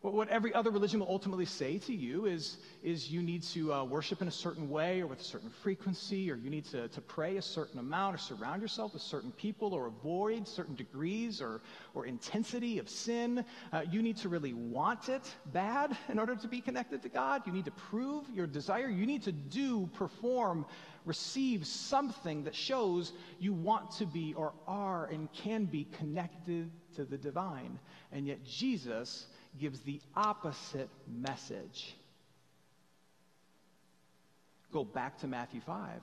What 0.04 0.28
every 0.28 0.54
other 0.54 0.70
religion 0.70 1.00
will 1.00 1.08
ultimately 1.08 1.46
say 1.46 1.78
to 1.78 1.94
you 1.94 2.26
is, 2.26 2.58
is 2.84 3.10
you 3.10 3.22
need 3.22 3.42
to 3.54 3.74
uh, 3.74 3.84
worship 3.86 4.22
in 4.22 4.28
a 4.28 4.32
certain 4.32 4.70
way 4.70 5.00
or 5.00 5.08
with 5.08 5.22
a 5.22 5.24
certain 5.24 5.50
frequency, 5.50 6.30
or 6.30 6.36
you 6.36 6.50
need 6.50 6.66
to, 6.66 6.90
to 6.90 7.00
pray 7.00 7.38
a 7.38 7.42
certain 7.42 7.80
amount 7.80 8.16
or 8.16 8.18
surround 8.18 8.62
yourself 8.62 8.92
with 8.92 9.02
certain 9.02 9.32
people 9.32 9.74
or 9.74 9.88
avoid 9.88 10.46
certain 10.46 10.76
degrees 10.76 11.42
or, 11.42 11.62
or 11.94 12.06
intensity 12.06 12.80
of 12.80 12.90
sin. 12.90 13.46
Uh, 13.72 13.84
you 13.90 14.02
need 14.02 14.18
to 14.18 14.28
really 14.28 14.52
want 14.52 15.08
it 15.08 15.22
bad 15.54 15.96
in 16.10 16.20
order 16.20 16.36
to 16.36 16.50
be 16.50 16.60
connected 16.60 17.02
to 17.02 17.08
God. 17.08 17.44
You 17.46 17.54
need 17.54 17.66
to 17.66 17.72
prove 17.72 18.26
your 18.36 18.46
desire. 18.46 18.90
You 18.90 19.06
need 19.06 19.24
to 19.24 19.32
do, 19.32 19.90
perform, 19.94 20.66
receive 21.06 21.66
something 21.66 22.44
that 22.44 22.56
shows 22.56 23.14
you 23.40 23.54
want 23.54 23.92
to 23.92 24.06
be 24.06 24.34
or 24.34 24.52
are 24.68 25.06
and 25.06 25.32
can 25.32 25.64
be 25.64 25.86
connected 25.98 26.70
to 26.98 27.06
the 27.06 27.18
divine. 27.18 27.80
And 28.12 28.28
yet, 28.28 28.44
Jesus 28.44 29.28
gives 29.60 29.80
the 29.82 30.00
opposite 30.16 30.90
message. 31.08 31.96
Go 34.72 34.84
back 34.84 35.20
to 35.20 35.28
Matthew 35.28 35.62
5. 35.62 36.02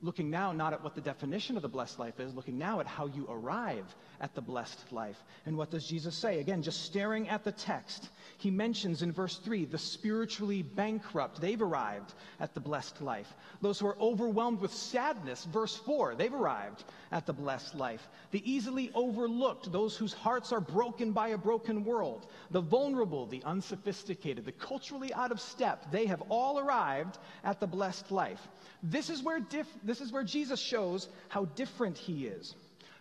Looking 0.00 0.30
now 0.30 0.52
not 0.52 0.72
at 0.72 0.84
what 0.84 0.94
the 0.94 1.00
definition 1.00 1.56
of 1.56 1.62
the 1.62 1.68
blessed 1.68 1.98
life 1.98 2.20
is, 2.20 2.32
looking 2.32 2.56
now 2.56 2.78
at 2.78 2.86
how 2.86 3.06
you 3.06 3.26
arrive 3.28 3.96
at 4.20 4.32
the 4.32 4.40
blessed 4.40 4.92
life. 4.92 5.16
And 5.44 5.56
what 5.56 5.72
does 5.72 5.84
Jesus 5.84 6.14
say? 6.14 6.38
Again, 6.38 6.62
just 6.62 6.84
staring 6.84 7.28
at 7.28 7.42
the 7.42 7.50
text, 7.50 8.08
he 8.36 8.48
mentions 8.48 9.02
in 9.02 9.10
verse 9.10 9.38
3 9.38 9.64
the 9.64 9.76
spiritually 9.76 10.62
bankrupt, 10.62 11.40
they've 11.40 11.60
arrived 11.60 12.14
at 12.38 12.54
the 12.54 12.60
blessed 12.60 13.02
life. 13.02 13.26
Those 13.60 13.80
who 13.80 13.88
are 13.88 13.98
overwhelmed 13.98 14.60
with 14.60 14.72
sadness, 14.72 15.44
verse 15.46 15.74
4, 15.74 16.14
they've 16.14 16.32
arrived 16.32 16.84
at 17.10 17.26
the 17.26 17.32
blessed 17.32 17.74
life. 17.74 18.08
The 18.30 18.48
easily 18.48 18.92
overlooked, 18.94 19.72
those 19.72 19.96
whose 19.96 20.12
hearts 20.12 20.52
are 20.52 20.60
broken 20.60 21.10
by 21.10 21.28
a 21.28 21.38
broken 21.38 21.84
world. 21.84 22.28
The 22.52 22.60
vulnerable, 22.60 23.26
the 23.26 23.42
unsophisticated, 23.44 24.44
the 24.44 24.52
culturally 24.52 25.12
out 25.12 25.32
of 25.32 25.40
step, 25.40 25.90
they 25.90 26.06
have 26.06 26.22
all 26.28 26.60
arrived 26.60 27.18
at 27.42 27.58
the 27.58 27.66
blessed 27.66 28.12
life. 28.12 28.46
This 28.82 29.10
is 29.10 29.24
where, 29.24 29.40
diff- 29.40 29.66
this 29.88 30.00
is 30.00 30.12
where 30.12 30.24
Jesus 30.24 30.60
shows 30.60 31.08
how 31.28 31.46
different 31.46 31.96
he 31.96 32.26
is. 32.26 32.54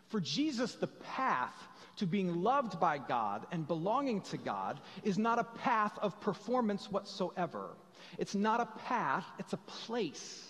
For 0.08 0.20
Jesus, 0.20 0.76
the 0.76 0.88
path 0.88 1.56
to 1.98 2.06
being 2.06 2.44
loved 2.44 2.80
by 2.80 2.98
God 2.98 3.46
and 3.52 3.68
belonging 3.68 4.22
to 4.22 4.38
God 4.38 4.80
is 5.04 5.18
not 5.18 5.40
a 5.40 5.44
path 5.44 5.98
of 6.02 6.20
performance 6.22 6.90
whatsoever. 6.92 7.76
It's 8.18 8.36
not 8.36 8.62
a 8.62 8.68
path, 8.88 9.26
it's 9.40 9.54
a 9.54 9.58
place. 9.58 10.44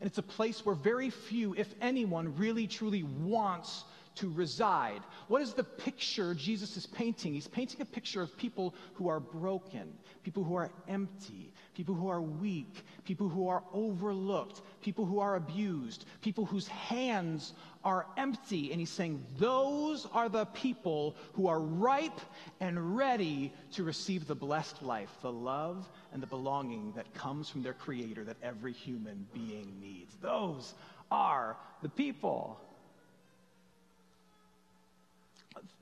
And 0.00 0.08
it's 0.08 0.18
a 0.18 0.22
place 0.22 0.64
where 0.64 0.74
very 0.74 1.10
few, 1.10 1.54
if 1.54 1.72
anyone, 1.80 2.36
really 2.36 2.66
truly 2.66 3.02
wants 3.02 3.84
to 4.16 4.30
reside. 4.30 5.00
What 5.28 5.42
is 5.42 5.54
the 5.54 5.64
picture 5.64 6.34
Jesus 6.34 6.76
is 6.76 6.86
painting? 6.86 7.34
He's 7.34 7.48
painting 7.48 7.80
a 7.80 7.84
picture 7.84 8.22
of 8.22 8.36
people 8.36 8.74
who 8.94 9.08
are 9.08 9.20
broken, 9.20 9.92
people 10.22 10.44
who 10.44 10.54
are 10.54 10.70
empty, 10.88 11.52
people 11.74 11.94
who 11.94 12.08
are 12.08 12.22
weak, 12.22 12.84
people 13.04 13.28
who 13.28 13.48
are 13.48 13.62
overlooked, 13.72 14.62
people 14.80 15.04
who 15.04 15.18
are 15.18 15.36
abused, 15.36 16.04
people 16.22 16.44
whose 16.44 16.68
hands 16.68 17.52
are 17.84 18.06
empty. 18.16 18.70
And 18.70 18.80
he's 18.80 18.90
saying, 18.90 19.24
Those 19.38 20.06
are 20.12 20.28
the 20.28 20.46
people 20.46 21.16
who 21.34 21.48
are 21.48 21.60
ripe 21.60 22.20
and 22.60 22.96
ready 22.96 23.52
to 23.72 23.84
receive 23.84 24.26
the 24.26 24.34
blessed 24.34 24.82
life, 24.82 25.10
the 25.20 25.32
love 25.32 25.88
and 26.12 26.22
the 26.22 26.26
belonging 26.26 26.92
that 26.96 27.12
comes 27.14 27.48
from 27.48 27.62
their 27.62 27.74
Creator 27.74 28.24
that 28.24 28.36
every 28.42 28.72
human 28.72 29.26
being 29.34 29.76
needs. 29.80 30.14
Those 30.22 30.74
are 31.10 31.56
the 31.82 31.88
people. 31.88 32.60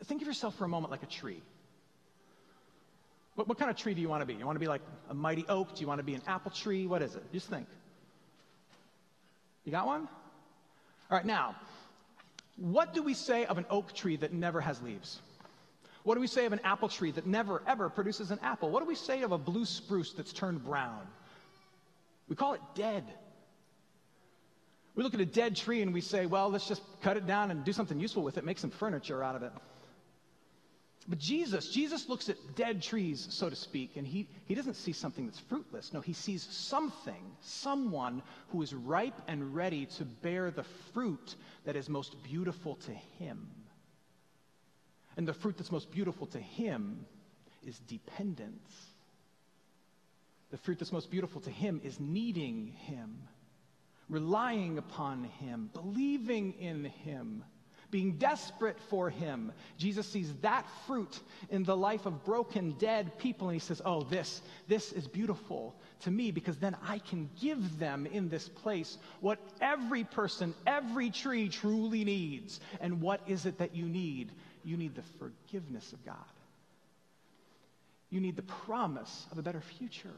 Think 0.04 0.22
of 0.22 0.26
yourself 0.26 0.56
for 0.56 0.64
a 0.64 0.68
moment 0.68 0.90
like 0.90 1.02
a 1.02 1.06
tree. 1.06 1.42
What, 3.34 3.48
what 3.48 3.58
kind 3.58 3.70
of 3.70 3.76
tree 3.76 3.94
do 3.94 4.00
you 4.00 4.08
want 4.08 4.20
to 4.22 4.26
be? 4.26 4.34
You 4.34 4.44
want 4.44 4.56
to 4.56 4.60
be 4.60 4.68
like 4.68 4.82
a 5.08 5.14
mighty 5.14 5.44
oak? 5.48 5.74
Do 5.74 5.80
you 5.80 5.86
want 5.86 5.98
to 5.98 6.04
be 6.04 6.14
an 6.14 6.22
apple 6.26 6.50
tree? 6.50 6.86
What 6.86 7.02
is 7.02 7.14
it? 7.14 7.24
Just 7.32 7.48
think. 7.48 7.66
You 9.64 9.72
got 9.72 9.86
one? 9.86 10.08
All 11.10 11.16
right, 11.16 11.26
now, 11.26 11.56
what 12.56 12.94
do 12.94 13.02
we 13.02 13.14
say 13.14 13.44
of 13.46 13.58
an 13.58 13.66
oak 13.70 13.92
tree 13.92 14.16
that 14.16 14.32
never 14.32 14.60
has 14.60 14.82
leaves? 14.82 15.20
What 16.04 16.16
do 16.16 16.20
we 16.20 16.26
say 16.26 16.46
of 16.46 16.52
an 16.52 16.60
apple 16.64 16.88
tree 16.88 17.12
that 17.12 17.26
never, 17.26 17.62
ever 17.66 17.88
produces 17.88 18.30
an 18.30 18.38
apple? 18.42 18.70
What 18.70 18.82
do 18.82 18.88
we 18.88 18.94
say 18.94 19.22
of 19.22 19.32
a 19.32 19.38
blue 19.38 19.64
spruce 19.64 20.12
that's 20.12 20.32
turned 20.32 20.64
brown? 20.64 21.06
We 22.28 22.36
call 22.36 22.54
it 22.54 22.60
dead. 22.74 23.04
We 24.94 25.02
look 25.02 25.14
at 25.14 25.20
a 25.20 25.26
dead 25.26 25.56
tree 25.56 25.80
and 25.80 25.94
we 25.94 26.00
say, 26.00 26.26
well, 26.26 26.50
let's 26.50 26.66
just 26.66 26.82
cut 27.02 27.16
it 27.16 27.26
down 27.26 27.50
and 27.50 27.64
do 27.64 27.72
something 27.72 27.98
useful 27.98 28.22
with 28.22 28.36
it, 28.36 28.44
make 28.44 28.58
some 28.58 28.70
furniture 28.70 29.22
out 29.22 29.36
of 29.36 29.42
it. 29.42 29.52
But 31.08 31.18
Jesus, 31.18 31.68
Jesus 31.68 32.08
looks 32.08 32.28
at 32.28 32.36
dead 32.54 32.80
trees, 32.82 33.26
so 33.30 33.50
to 33.50 33.56
speak, 33.56 33.96
and 33.96 34.06
he, 34.06 34.28
he 34.46 34.54
doesn't 34.54 34.74
see 34.74 34.92
something 34.92 35.26
that's 35.26 35.40
fruitless. 35.40 35.92
No, 35.92 36.00
he 36.00 36.12
sees 36.12 36.42
something, 36.42 37.22
someone 37.40 38.22
who 38.50 38.62
is 38.62 38.72
ripe 38.72 39.20
and 39.26 39.54
ready 39.54 39.86
to 39.86 40.04
bear 40.04 40.50
the 40.50 40.64
fruit 40.92 41.34
that 41.64 41.74
is 41.74 41.88
most 41.88 42.22
beautiful 42.22 42.76
to 42.76 42.92
him. 42.92 43.48
And 45.16 45.26
the 45.26 45.34
fruit 45.34 45.56
that's 45.56 45.72
most 45.72 45.90
beautiful 45.90 46.26
to 46.28 46.38
him 46.38 47.04
is 47.66 47.78
dependence. 47.80 48.86
The 50.50 50.58
fruit 50.58 50.78
that's 50.78 50.92
most 50.92 51.10
beautiful 51.10 51.40
to 51.40 51.50
him 51.50 51.80
is 51.82 51.98
needing 51.98 52.68
him 52.86 53.28
relying 54.12 54.78
upon 54.78 55.24
Him, 55.24 55.70
believing 55.72 56.52
in 56.60 56.84
Him, 56.84 57.44
being 57.92 58.12
desperate 58.12 58.80
for 58.88 59.10
Him. 59.10 59.52
Jesus 59.78 60.08
sees 60.08 60.32
that 60.40 60.66
fruit 60.86 61.20
in 61.50 61.62
the 61.62 61.76
life 61.76 62.06
of 62.06 62.24
broken, 62.24 62.72
dead 62.78 63.16
people, 63.18 63.48
and 63.48 63.54
He 63.54 63.60
says, 63.60 63.80
Oh, 63.84 64.02
this, 64.02 64.42
this 64.66 64.90
is 64.90 65.06
beautiful 65.06 65.76
to 66.00 66.10
me 66.10 66.32
because 66.32 66.56
then 66.56 66.74
I 66.82 66.98
can 66.98 67.30
give 67.40 67.78
them 67.78 68.06
in 68.06 68.28
this 68.28 68.48
place 68.48 68.98
what 69.20 69.38
every 69.60 70.02
person, 70.02 70.54
every 70.66 71.10
tree 71.10 71.48
truly 71.48 72.02
needs. 72.02 72.58
And 72.80 73.00
what 73.00 73.20
is 73.28 73.46
it 73.46 73.58
that 73.58 73.76
you 73.76 73.84
need? 73.84 74.32
You 74.64 74.76
need 74.76 74.96
the 74.96 75.02
forgiveness 75.18 75.92
of 75.92 76.04
God. 76.04 76.16
You 78.10 78.20
need 78.20 78.36
the 78.36 78.42
promise 78.42 79.26
of 79.30 79.38
a 79.38 79.42
better 79.42 79.60
future. 79.60 80.10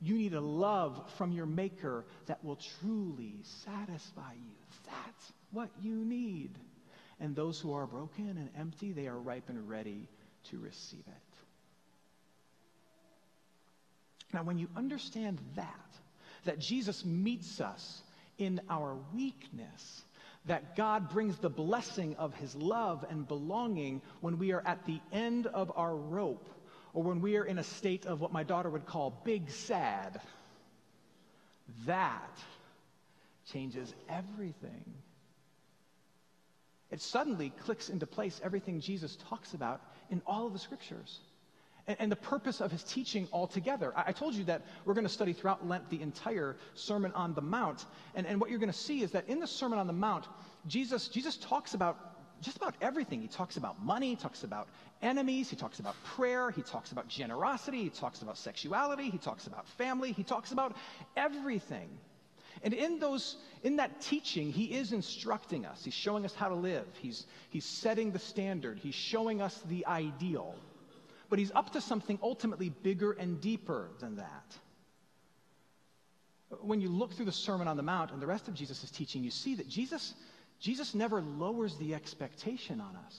You 0.00 0.16
need 0.16 0.34
a 0.34 0.40
love 0.40 1.12
from 1.16 1.32
your 1.32 1.46
Maker 1.46 2.04
that 2.26 2.42
will 2.44 2.58
truly 2.80 3.36
satisfy 3.42 4.32
you. 4.32 4.52
That's 4.86 5.32
what 5.54 5.70
you 5.80 6.04
need. 6.04 6.50
And 7.20 7.34
those 7.34 7.60
who 7.60 7.72
are 7.72 7.86
broken 7.86 8.28
and 8.28 8.50
empty, 8.58 8.92
they 8.92 9.06
are 9.06 9.18
ripe 9.18 9.48
and 9.48 9.68
ready 9.68 10.08
to 10.50 10.58
receive 10.58 11.04
it. 11.06 11.36
Now, 14.32 14.42
when 14.42 14.58
you 14.58 14.68
understand 14.76 15.38
that, 15.54 15.94
that 16.44 16.58
Jesus 16.58 17.04
meets 17.04 17.60
us 17.60 18.02
in 18.36 18.60
our 18.68 18.96
weakness, 19.14 20.02
that 20.46 20.76
God 20.76 21.08
brings 21.08 21.38
the 21.38 21.48
blessing 21.48 22.16
of 22.16 22.34
his 22.34 22.54
love 22.56 23.04
and 23.08 23.26
belonging 23.26 24.02
when 24.20 24.38
we 24.38 24.52
are 24.52 24.62
at 24.66 24.84
the 24.86 25.00
end 25.12 25.46
of 25.46 25.72
our 25.76 25.94
rope, 25.94 26.48
or 26.92 27.02
when 27.02 27.20
we 27.20 27.36
are 27.36 27.44
in 27.44 27.58
a 27.58 27.64
state 27.64 28.06
of 28.06 28.20
what 28.20 28.32
my 28.32 28.42
daughter 28.42 28.68
would 28.68 28.86
call 28.86 29.22
big 29.24 29.48
sad, 29.50 30.20
that 31.86 32.38
changes 33.52 33.94
everything. 34.08 34.84
It 36.94 37.02
suddenly 37.02 37.52
clicks 37.64 37.88
into 37.88 38.06
place 38.06 38.40
everything 38.44 38.78
Jesus 38.78 39.18
talks 39.28 39.52
about 39.52 39.80
in 40.10 40.22
all 40.28 40.46
of 40.46 40.52
the 40.52 40.60
scriptures. 40.60 41.18
And, 41.88 41.96
and 41.98 42.12
the 42.12 42.16
purpose 42.16 42.60
of 42.60 42.70
his 42.70 42.84
teaching 42.84 43.26
altogether. 43.32 43.92
I, 43.96 44.04
I 44.06 44.12
told 44.12 44.36
you 44.36 44.44
that 44.44 44.62
we're 44.84 44.94
going 44.94 45.04
to 45.04 45.12
study 45.12 45.32
throughout 45.32 45.66
Lent 45.66 45.90
the 45.90 46.00
entire 46.00 46.54
Sermon 46.74 47.10
on 47.16 47.34
the 47.34 47.40
Mount. 47.40 47.86
And, 48.14 48.28
and 48.28 48.40
what 48.40 48.48
you're 48.48 48.60
going 48.60 48.70
to 48.70 48.78
see 48.78 49.02
is 49.02 49.10
that 49.10 49.28
in 49.28 49.40
the 49.40 49.46
Sermon 49.48 49.80
on 49.80 49.88
the 49.88 49.92
Mount, 49.92 50.28
Jesus, 50.68 51.08
Jesus 51.08 51.36
talks 51.36 51.74
about 51.74 51.98
just 52.40 52.58
about 52.58 52.76
everything. 52.80 53.20
He 53.20 53.26
talks 53.26 53.56
about 53.56 53.84
money, 53.84 54.10
he 54.10 54.16
talks 54.16 54.44
about 54.44 54.68
enemies, 55.02 55.50
he 55.50 55.56
talks 55.56 55.80
about 55.80 55.96
prayer, 56.04 56.52
he 56.52 56.62
talks 56.62 56.92
about 56.92 57.08
generosity, 57.08 57.82
he 57.82 57.90
talks 57.90 58.22
about 58.22 58.38
sexuality, 58.38 59.10
he 59.10 59.18
talks 59.18 59.48
about 59.48 59.66
family, 59.66 60.12
he 60.12 60.22
talks 60.22 60.52
about 60.52 60.76
everything. 61.16 61.88
And 62.62 62.72
in 62.72 62.98
those 62.98 63.36
in 63.62 63.76
that 63.76 64.00
teaching, 64.00 64.52
he 64.52 64.64
is 64.64 64.92
instructing 64.92 65.66
us. 65.66 65.84
He's 65.84 65.94
showing 65.94 66.24
us 66.24 66.34
how 66.34 66.48
to 66.48 66.54
live. 66.54 66.86
He's 67.00 67.26
he's 67.50 67.64
setting 67.64 68.12
the 68.12 68.18
standard. 68.18 68.78
He's 68.78 68.94
showing 68.94 69.42
us 69.42 69.58
the 69.68 69.86
ideal. 69.86 70.54
But 71.30 71.38
he's 71.38 71.52
up 71.54 71.72
to 71.72 71.80
something 71.80 72.18
ultimately 72.22 72.68
bigger 72.68 73.12
and 73.12 73.40
deeper 73.40 73.88
than 74.00 74.16
that. 74.16 74.56
When 76.60 76.80
you 76.80 76.88
look 76.88 77.14
through 77.14 77.24
the 77.24 77.32
Sermon 77.32 77.66
on 77.66 77.76
the 77.76 77.82
Mount 77.82 78.12
and 78.12 78.22
the 78.22 78.26
rest 78.26 78.46
of 78.46 78.54
Jesus' 78.54 78.90
teaching, 78.90 79.24
you 79.24 79.30
see 79.30 79.56
that 79.56 79.68
Jesus 79.68 80.14
Jesus 80.60 80.94
never 80.94 81.20
lowers 81.20 81.76
the 81.76 81.94
expectation 81.94 82.80
on 82.80 82.96
us. 82.96 83.18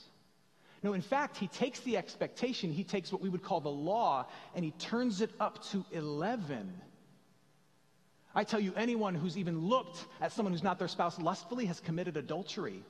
No, 0.84 0.94
in 0.94 1.02
fact, 1.02 1.38
he 1.38 1.48
takes 1.48 1.80
the 1.82 1.98
expectation, 1.98 2.72
he 2.72 2.84
takes 2.84 3.12
what 3.12 3.22
we 3.22 3.30
would 3.30 3.44
call 3.44 3.60
the 3.60 3.70
law, 3.70 4.28
and 4.54 4.64
he 4.64 4.72
turns 4.72 5.22
it 5.22 5.32
up 5.40 5.64
to 5.72 5.84
11. 5.92 6.74
I 8.36 8.44
tell 8.44 8.60
you, 8.60 8.74
anyone 8.76 9.16
who's 9.16 9.38
even 9.38 9.60
looked 9.60 10.06
at 10.20 10.34
someone 10.34 10.52
who's 10.52 10.64
not 10.64 10.78
their 10.78 10.90
spouse 10.90 11.18
lustfully 11.20 11.66
has 11.66 11.80
committed 11.80 12.18
adultery. 12.18 12.84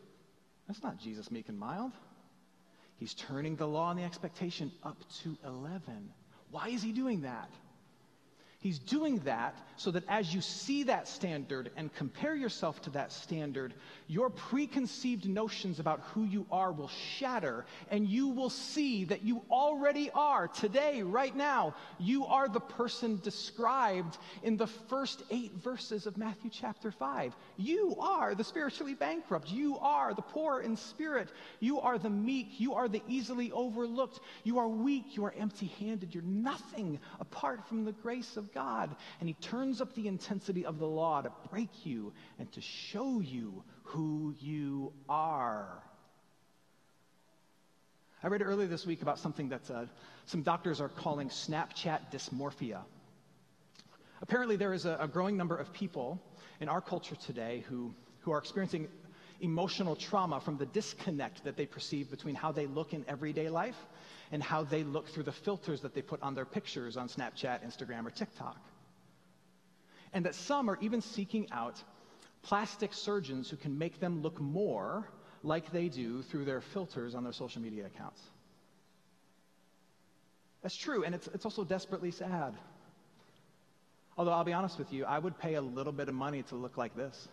That's 0.67 0.81
not 0.81 0.97
Jesus 0.97 1.29
meek 1.29 1.49
and 1.49 1.59
mild. 1.59 1.91
He's 2.97 3.13
turning 3.13 3.55
the 3.55 3.67
law 3.67 3.91
and 3.91 3.99
the 3.99 4.03
expectation 4.03 4.71
up 4.83 4.97
to 5.23 5.37
11. 5.45 6.09
Why 6.49 6.69
is 6.69 6.81
he 6.81 6.91
doing 6.91 7.21
that? 7.21 7.49
He's 8.59 8.79
doing 8.79 9.19
that 9.25 9.55
so 9.77 9.91
that 9.91 10.03
as 10.07 10.33
you 10.33 10.41
see 10.41 10.83
that 10.83 11.07
standard 11.07 11.69
and 11.75 11.93
compare 11.93 12.33
yourself 12.33 12.81
to 12.83 12.89
that 12.91 13.11
standard, 13.11 13.73
your 14.07 14.29
preconceived 14.29 15.27
notions 15.27 15.79
about 15.79 15.99
who 16.13 16.23
you 16.23 16.47
are 16.51 16.71
will 16.71 16.89
shatter, 17.17 17.65
and 17.91 18.07
you 18.07 18.29
will 18.29 18.49
see 18.49 19.05
that 19.05 19.23
you 19.23 19.43
already 19.51 20.09
are 20.15 20.47
today, 20.47 21.03
right 21.03 21.35
now. 21.35 21.75
You 21.99 22.25
are 22.25 22.47
the 22.47 22.59
person 22.59 23.19
described 23.21 24.17
in 24.43 24.57
the 24.57 24.67
first 24.67 25.23
eight 25.29 25.51
verses 25.63 26.07
of 26.07 26.17
Matthew 26.17 26.49
chapter 26.51 26.91
5. 26.91 27.35
You 27.57 27.95
are 27.99 28.33
the 28.33 28.43
spiritually 28.43 28.93
bankrupt. 28.93 29.51
You 29.51 29.77
are 29.79 30.13
the 30.13 30.21
poor 30.21 30.61
in 30.61 30.77
spirit. 30.77 31.29
You 31.59 31.81
are 31.81 31.97
the 31.97 32.09
meek. 32.09 32.59
You 32.59 32.73
are 32.73 32.87
the 32.87 33.03
easily 33.07 33.51
overlooked. 33.51 34.21
You 34.43 34.57
are 34.59 34.67
weak. 34.67 35.15
You 35.15 35.25
are 35.25 35.33
empty 35.37 35.67
handed. 35.79 36.15
You're 36.15 36.23
nothing 36.23 36.99
apart 37.19 37.67
from 37.67 37.85
the 37.85 37.91
grace 37.91 38.37
of 38.37 38.44
God. 38.53 38.95
And 39.19 39.29
He 39.29 39.33
turns 39.35 39.81
up 39.81 39.95
the 39.95 40.07
intensity 40.07 40.65
of 40.65 40.79
the 40.79 40.87
law 40.87 41.21
to 41.21 41.31
break 41.51 41.85
you 41.85 42.13
and 42.39 42.51
to 42.53 42.61
show 42.61 43.19
you 43.19 43.63
who 43.83 44.33
you 44.39 44.93
are. 45.07 45.83
I 48.23 48.27
read 48.27 48.41
earlier 48.41 48.67
this 48.67 48.85
week 48.85 49.01
about 49.01 49.19
something 49.19 49.49
that 49.49 49.69
uh, 49.69 49.85
some 50.25 50.41
doctors 50.41 50.81
are 50.81 50.89
calling 50.89 51.29
Snapchat 51.29 52.11
dysmorphia. 52.11 52.81
Apparently, 54.21 54.55
there 54.55 54.73
is 54.73 54.85
a, 54.85 54.97
a 54.99 55.07
growing 55.07 55.37
number 55.37 55.55
of 55.55 55.71
people 55.73 56.21
in 56.59 56.69
our 56.69 56.81
culture 56.81 57.15
today 57.15 57.63
who, 57.67 57.93
who 58.21 58.31
are 58.31 58.39
experiencing 58.39 58.87
emotional 59.41 59.95
trauma 59.95 60.39
from 60.39 60.57
the 60.57 60.65
disconnect 60.65 61.43
that 61.43 61.57
they 61.57 61.65
perceive 61.65 62.09
between 62.09 62.35
how 62.35 62.51
they 62.51 62.65
look 62.65 62.93
in 62.93 63.05
everyday 63.07 63.49
life 63.49 63.77
and 64.31 64.41
how 64.41 64.63
they 64.63 64.83
look 64.83 65.07
through 65.07 65.23
the 65.23 65.31
filters 65.31 65.81
that 65.81 65.93
they 65.93 66.01
put 66.01 66.21
on 66.21 66.35
their 66.35 66.45
pictures 66.45 66.97
on 66.97 67.07
Snapchat, 67.07 67.65
Instagram, 67.65 68.05
or 68.05 68.11
TikTok. 68.11 68.57
And 70.13 70.25
that 70.25 70.35
some 70.35 70.69
are 70.69 70.77
even 70.81 71.01
seeking 71.01 71.47
out 71.51 71.81
plastic 72.41 72.93
surgeons 72.93 73.49
who 73.49 73.57
can 73.57 73.77
make 73.77 73.99
them 73.99 74.21
look 74.21 74.39
more 74.39 75.09
like 75.43 75.71
they 75.71 75.89
do 75.89 76.21
through 76.23 76.45
their 76.45 76.61
filters 76.61 77.15
on 77.15 77.23
their 77.23 77.33
social 77.33 77.61
media 77.61 77.85
accounts. 77.85 78.21
That's 80.63 80.75
true, 80.75 81.03
and 81.03 81.13
it's, 81.13 81.27
it's 81.27 81.45
also 81.45 81.63
desperately 81.63 82.11
sad. 82.11 82.55
Although 84.17 84.31
I'll 84.31 84.43
be 84.43 84.53
honest 84.53 84.79
with 84.79 84.91
you, 84.93 85.05
I 85.05 85.19
would 85.19 85.37
pay 85.37 85.55
a 85.55 85.61
little 85.61 85.93
bit 85.93 86.07
of 86.07 86.15
money 86.15 86.41
to 86.43 86.55
look 86.55 86.77
like 86.77 86.95
this. 86.95 87.27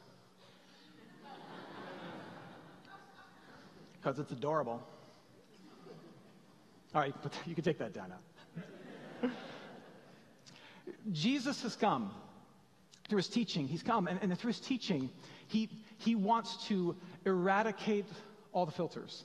Because 4.03 4.19
it's 4.19 4.33
adorable. 4.33 4.83
All 6.95 7.01
right, 7.01 7.15
but 7.23 7.33
you 7.47 7.55
can 7.55 7.63
take 7.63 7.79
that 7.79 7.93
down 7.93 8.09
now. 8.11 9.31
Jesus 11.13 11.63
has 11.63 11.77
come 11.77 12.11
through 13.09 13.19
his 13.19 13.29
teaching. 13.29 13.69
He's 13.69 13.83
come, 13.83 14.09
and, 14.09 14.19
and 14.23 14.37
through 14.39 14.53
his 14.53 14.61
teaching, 14.61 15.11
he, 15.47 15.69
he 15.99 16.15
wants 16.15 16.67
to 16.69 16.97
eradicate 17.25 18.07
all 18.53 18.67
the 18.67 18.73
filters. 18.73 19.25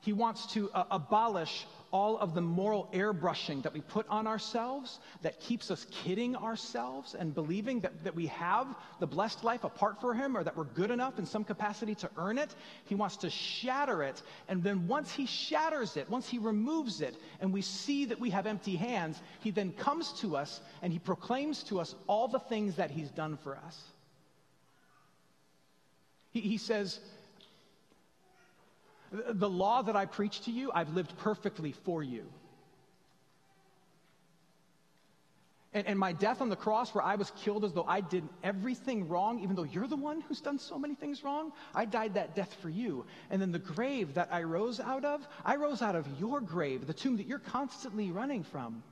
He 0.00 0.12
wants 0.12 0.52
to 0.54 0.70
uh, 0.72 0.84
abolish 0.90 1.66
all 1.94 2.18
of 2.18 2.34
the 2.34 2.40
moral 2.40 2.90
airbrushing 2.92 3.62
that 3.62 3.72
we 3.72 3.80
put 3.80 4.04
on 4.08 4.26
ourselves 4.26 4.98
that 5.22 5.38
keeps 5.38 5.70
us 5.70 5.86
kidding 5.92 6.34
ourselves 6.34 7.14
and 7.14 7.32
believing 7.32 7.78
that, 7.78 7.92
that 8.02 8.16
we 8.16 8.26
have 8.26 8.66
the 8.98 9.06
blessed 9.06 9.44
life 9.44 9.62
apart 9.62 10.00
from 10.00 10.18
Him 10.18 10.36
or 10.36 10.42
that 10.42 10.56
we're 10.56 10.64
good 10.64 10.90
enough 10.90 11.20
in 11.20 11.24
some 11.24 11.44
capacity 11.44 11.94
to 11.94 12.10
earn 12.18 12.36
it. 12.36 12.52
He 12.86 12.96
wants 12.96 13.18
to 13.18 13.30
shatter 13.30 14.02
it. 14.02 14.20
And 14.48 14.60
then 14.60 14.88
once 14.88 15.12
He 15.12 15.26
shatters 15.26 15.96
it, 15.96 16.10
once 16.10 16.28
He 16.28 16.38
removes 16.38 17.00
it, 17.00 17.14
and 17.40 17.52
we 17.52 17.62
see 17.62 18.06
that 18.06 18.18
we 18.18 18.30
have 18.30 18.48
empty 18.48 18.74
hands, 18.74 19.22
He 19.38 19.52
then 19.52 19.70
comes 19.70 20.14
to 20.14 20.36
us 20.36 20.60
and 20.82 20.92
He 20.92 20.98
proclaims 20.98 21.62
to 21.64 21.78
us 21.78 21.94
all 22.08 22.26
the 22.26 22.40
things 22.40 22.74
that 22.74 22.90
He's 22.90 23.10
done 23.10 23.38
for 23.44 23.56
us. 23.56 23.80
He, 26.32 26.40
he 26.40 26.58
says, 26.58 26.98
the 29.28 29.48
law 29.48 29.82
that 29.82 29.96
I 29.96 30.06
preach 30.06 30.42
to 30.42 30.50
you, 30.50 30.70
I've 30.74 30.94
lived 30.94 31.16
perfectly 31.18 31.72
for 31.72 32.02
you. 32.02 32.24
And, 35.72 35.88
and, 35.88 35.98
my 35.98 36.12
death 36.12 36.40
on 36.40 36.50
the 36.50 36.56
cross, 36.56 36.94
where 36.94 37.02
I 37.02 37.16
was 37.16 37.32
killed 37.42 37.64
as 37.64 37.72
though 37.72 37.84
I 37.84 38.00
did 38.00 38.22
everything 38.44 39.08
wrong, 39.08 39.40
even 39.40 39.56
though 39.56 39.64
you're 39.64 39.88
the 39.88 39.96
one 39.96 40.20
who's 40.20 40.40
done 40.40 40.56
so 40.56 40.78
many 40.78 40.94
things 40.94 41.24
wrong, 41.24 41.52
I 41.74 41.84
died 41.84 42.14
that 42.14 42.36
death 42.36 42.54
for 42.62 42.68
you. 42.68 43.04
And 43.28 43.42
then 43.42 43.50
the 43.50 43.58
grave 43.58 44.14
that 44.14 44.28
I 44.30 44.44
rose 44.44 44.78
out 44.78 45.04
of, 45.04 45.26
I 45.44 45.56
rose 45.56 45.82
out 45.82 45.96
of 45.96 46.06
your 46.20 46.40
grave, 46.40 46.86
the 46.86 46.94
tomb 46.94 47.16
that 47.16 47.26
you're 47.26 47.40
constantly 47.40 48.12
running 48.12 48.44
from. 48.44 48.84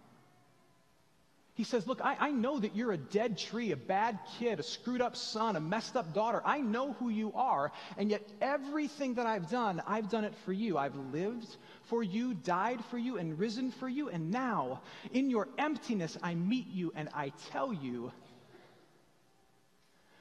He 1.55 1.65
says, 1.65 1.87
Look, 1.87 2.01
I, 2.03 2.17
I, 2.19 2.31
know 2.31 2.59
that 2.59 2.75
you're 2.75 2.93
a 2.93 2.97
dead 2.97 3.37
tree, 3.37 3.73
a 3.73 3.77
bad 3.77 4.19
kid, 4.39 4.59
a 4.59 4.63
screwed 4.63 5.03
up 5.03 5.17
son, 5.17 5.55
a 5.55 5.61
messed 5.61 5.97
up 5.97 6.15
daughter. 6.15 6.41
I 6.45 6.61
know 6.61 6.95
who 6.95 7.11
you 7.11 7.33
are. 7.35 7.73
And 7.99 8.11
yet, 8.11 8.27
everything 8.41 9.15
that 9.15 9.27
I've 9.27 9.51
done, 9.51 9.83
I've 9.87 10.09
done 10.09 10.25
it 10.25 10.35
for 10.47 10.53
you. 10.53 10.79
I've 10.79 10.97
lived 11.13 11.57
for 11.85 12.03
you, 12.03 12.33
died 12.33 12.83
for 12.87 12.97
you, 12.97 13.19
and 13.19 13.39
risen 13.39 13.71
for 13.71 13.89
you. 13.89 14.09
And 14.09 14.31
now, 14.31 14.81
in 15.13 15.29
your 15.29 15.47
emptiness, 15.59 16.17
I 16.23 16.35
meet 16.35 16.69
you 16.69 16.91
and 16.97 17.11
I 17.15 17.33
tell 17.51 17.71
you 17.71 18.13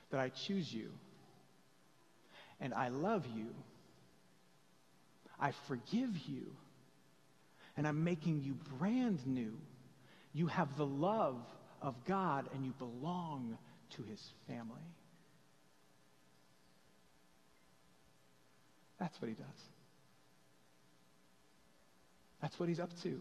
that 0.09 0.19
I 0.19 0.29
choose 0.29 0.71
you. 0.73 0.91
And 2.59 2.73
I 2.73 2.89
love 2.89 3.25
you. 3.33 3.47
I 5.39 5.53
forgive 5.69 6.15
you. 6.27 6.51
And 7.77 7.87
I'm 7.87 8.03
making 8.03 8.41
you 8.41 8.57
brand 8.77 9.25
new. 9.25 9.57
You 10.33 10.47
have 10.47 10.77
the 10.77 10.85
love 10.85 11.41
of 11.81 11.95
God 12.05 12.47
and 12.53 12.65
you 12.65 12.73
belong 12.77 13.57
to 13.95 14.03
his 14.03 14.21
family. 14.47 14.81
That's 18.99 19.19
what 19.21 19.29
he 19.29 19.33
does. 19.33 19.45
That's 22.41 22.59
what 22.59 22.69
he's 22.69 22.79
up 22.79 22.91
to. 23.03 23.19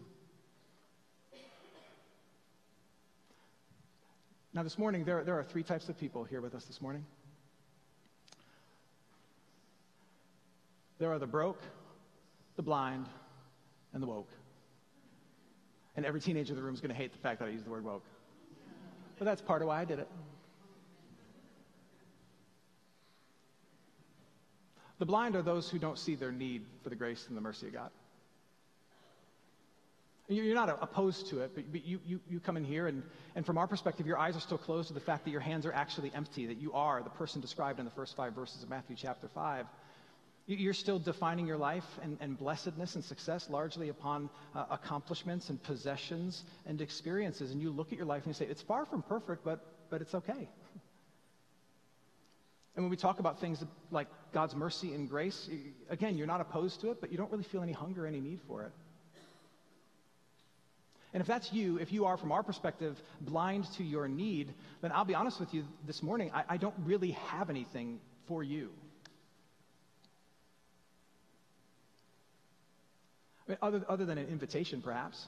Now, 4.53 4.63
this 4.63 4.77
morning, 4.77 5.05
there, 5.05 5.23
there 5.23 5.39
are 5.39 5.43
three 5.43 5.63
types 5.63 5.87
of 5.87 5.97
people 5.97 6.23
here 6.23 6.41
with 6.41 6.53
us 6.55 6.65
this 6.65 6.81
morning. 6.81 7.05
There 10.99 11.11
are 11.11 11.19
the 11.19 11.27
broke, 11.27 11.61
the 12.57 12.61
blind, 12.61 13.07
and 13.93 14.03
the 14.03 14.07
woke. 14.07 14.29
And 15.95 16.05
every 16.05 16.21
teenager 16.21 16.53
in 16.53 16.57
the 16.57 16.63
room 16.63 16.73
is 16.73 16.81
going 16.81 16.91
to 16.91 16.95
hate 16.95 17.11
the 17.11 17.19
fact 17.19 17.39
that 17.39 17.47
I 17.47 17.51
used 17.51 17.65
the 17.65 17.69
word 17.69 17.83
woke. 17.83 18.03
But 19.19 19.25
that's 19.25 19.41
part 19.41 19.61
of 19.61 19.67
why 19.67 19.81
I 19.81 19.85
did 19.85 19.99
it. 19.99 20.07
The 24.99 25.05
blind 25.05 25.35
are 25.35 25.41
those 25.41 25.69
who 25.69 25.79
don't 25.79 25.97
see 25.97 26.15
their 26.15 26.31
need 26.31 26.63
for 26.83 26.89
the 26.89 26.95
grace 26.95 27.25
and 27.27 27.35
the 27.35 27.41
mercy 27.41 27.67
of 27.67 27.73
God. 27.73 27.89
You're 30.27 30.55
not 30.55 30.69
opposed 30.81 31.27
to 31.31 31.41
it, 31.41 31.51
but 31.55 31.85
you, 31.85 31.99
you, 32.05 32.19
you 32.29 32.39
come 32.39 32.55
in 32.55 32.63
here, 32.63 32.87
and, 32.87 33.03
and 33.35 33.45
from 33.45 33.57
our 33.57 33.67
perspective, 33.67 34.07
your 34.07 34.17
eyes 34.17 34.37
are 34.37 34.39
still 34.39 34.57
closed 34.57 34.87
to 34.87 34.93
the 34.93 35.01
fact 35.01 35.25
that 35.25 35.31
your 35.31 35.41
hands 35.41 35.65
are 35.65 35.73
actually 35.73 36.11
empty, 36.15 36.45
that 36.45 36.57
you 36.57 36.71
are 36.73 37.03
the 37.03 37.09
person 37.09 37.41
described 37.41 37.79
in 37.79 37.85
the 37.85 37.91
first 37.91 38.15
five 38.15 38.33
verses 38.33 38.63
of 38.63 38.69
Matthew 38.69 38.95
chapter 38.95 39.27
5. 39.27 39.65
You're 40.47 40.73
still 40.73 40.99
defining 40.99 41.47
your 41.47 41.57
life 41.57 41.85
and, 42.01 42.17
and 42.19 42.37
blessedness 42.37 42.95
and 42.95 43.03
success 43.03 43.47
largely 43.49 43.89
upon 43.89 44.29
uh, 44.55 44.65
accomplishments 44.71 45.49
and 45.49 45.61
possessions 45.61 46.43
and 46.65 46.81
experiences. 46.81 47.51
And 47.51 47.61
you 47.61 47.69
look 47.69 47.91
at 47.91 47.97
your 47.97 48.07
life 48.07 48.23
and 48.25 48.33
you 48.33 48.33
say, 48.33 48.49
it's 48.49 48.61
far 48.61 48.85
from 48.85 49.03
perfect, 49.03 49.43
but, 49.45 49.63
but 49.89 50.01
it's 50.01 50.13
okay. 50.15 50.49
And 52.73 52.85
when 52.85 52.89
we 52.89 52.95
talk 52.95 53.19
about 53.19 53.41
things 53.41 53.61
like 53.91 54.07
God's 54.31 54.55
mercy 54.55 54.93
and 54.93 55.09
grace, 55.09 55.49
again, 55.89 56.17
you're 56.17 56.25
not 56.25 56.39
opposed 56.39 56.79
to 56.81 56.91
it, 56.91 57.01
but 57.01 57.11
you 57.11 57.17
don't 57.17 57.29
really 57.29 57.43
feel 57.43 57.61
any 57.61 57.73
hunger, 57.73 58.07
any 58.07 58.21
need 58.21 58.39
for 58.47 58.63
it. 58.63 58.71
And 61.13 61.19
if 61.19 61.27
that's 61.27 61.51
you, 61.51 61.77
if 61.77 61.91
you 61.91 62.05
are, 62.05 62.15
from 62.15 62.31
our 62.31 62.43
perspective, 62.43 62.97
blind 63.19 63.65
to 63.73 63.83
your 63.83 64.07
need, 64.07 64.53
then 64.81 64.93
I'll 64.93 65.03
be 65.03 65.15
honest 65.15 65.39
with 65.39 65.53
you 65.53 65.65
this 65.85 66.01
morning, 66.01 66.31
I, 66.33 66.45
I 66.49 66.57
don't 66.57 66.75
really 66.85 67.11
have 67.11 67.49
anything 67.49 67.99
for 68.27 68.41
you. 68.41 68.69
Other, 73.61 73.83
other 73.87 74.05
than 74.05 74.17
an 74.17 74.27
invitation, 74.27 74.81
perhaps. 74.81 75.27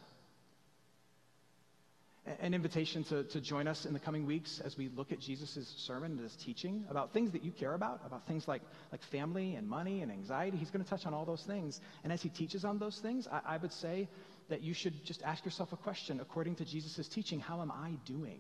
An 2.40 2.54
invitation 2.54 3.04
to, 3.06 3.24
to 3.26 3.42
join 3.42 3.68
us 3.68 3.86
in 3.86 3.92
the 3.92 4.00
coming 4.00 4.26
weeks 4.26 4.62
as 4.64 4.78
we 4.78 4.90
look 4.96 5.12
at 5.12 5.20
Jesus' 5.20 5.74
sermon 5.78 6.12
and 6.12 6.22
his 6.22 6.36
teaching 6.38 6.86
about 6.90 7.12
things 7.12 7.32
that 7.34 7.44
you 7.44 7.52
care 7.52 7.74
about, 7.74 8.00
about 8.06 8.26
things 8.28 8.48
like, 8.48 8.62
like 8.94 9.02
family 9.12 9.56
and 9.56 9.68
money 9.68 10.02
and 10.02 10.10
anxiety. 10.10 10.56
He's 10.56 10.72
going 10.72 10.84
to 10.84 10.90
touch 10.90 11.06
on 11.06 11.14
all 11.14 11.26
those 11.26 11.44
things. 11.44 11.82
And 12.04 12.14
as 12.14 12.22
he 12.22 12.30
teaches 12.30 12.64
on 12.64 12.80
those 12.80 12.98
things, 13.00 13.28
I, 13.30 13.56
I 13.56 13.58
would 13.58 13.74
say 13.74 14.08
that 14.50 14.62
you 14.62 14.74
should 14.74 15.04
just 15.04 15.22
ask 15.24 15.44
yourself 15.44 15.74
a 15.74 15.78
question 15.78 16.22
according 16.22 16.56
to 16.56 16.66
Jesus' 16.66 17.10
teaching 17.10 17.42
how 17.42 17.62
am 17.62 17.72
I 17.72 17.92
doing? 18.06 18.40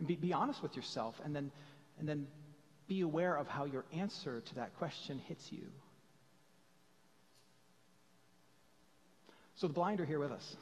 And 0.00 0.08
be, 0.08 0.16
be 0.16 0.32
honest 0.32 0.62
with 0.62 0.74
yourself 0.74 1.14
and 1.24 1.36
then, 1.36 1.52
and 1.98 2.08
then 2.08 2.26
be 2.90 3.02
aware 3.02 3.36
of 3.36 3.46
how 3.46 3.66
your 3.66 3.84
answer 3.92 4.40
to 4.40 4.54
that 4.56 4.76
question 4.76 5.20
hits 5.28 5.52
you. 5.52 5.62
So 9.54 9.68
the 9.68 9.72
blind 9.72 10.00
are 10.00 10.04
here 10.04 10.18
with 10.18 10.32
us. 10.32 10.56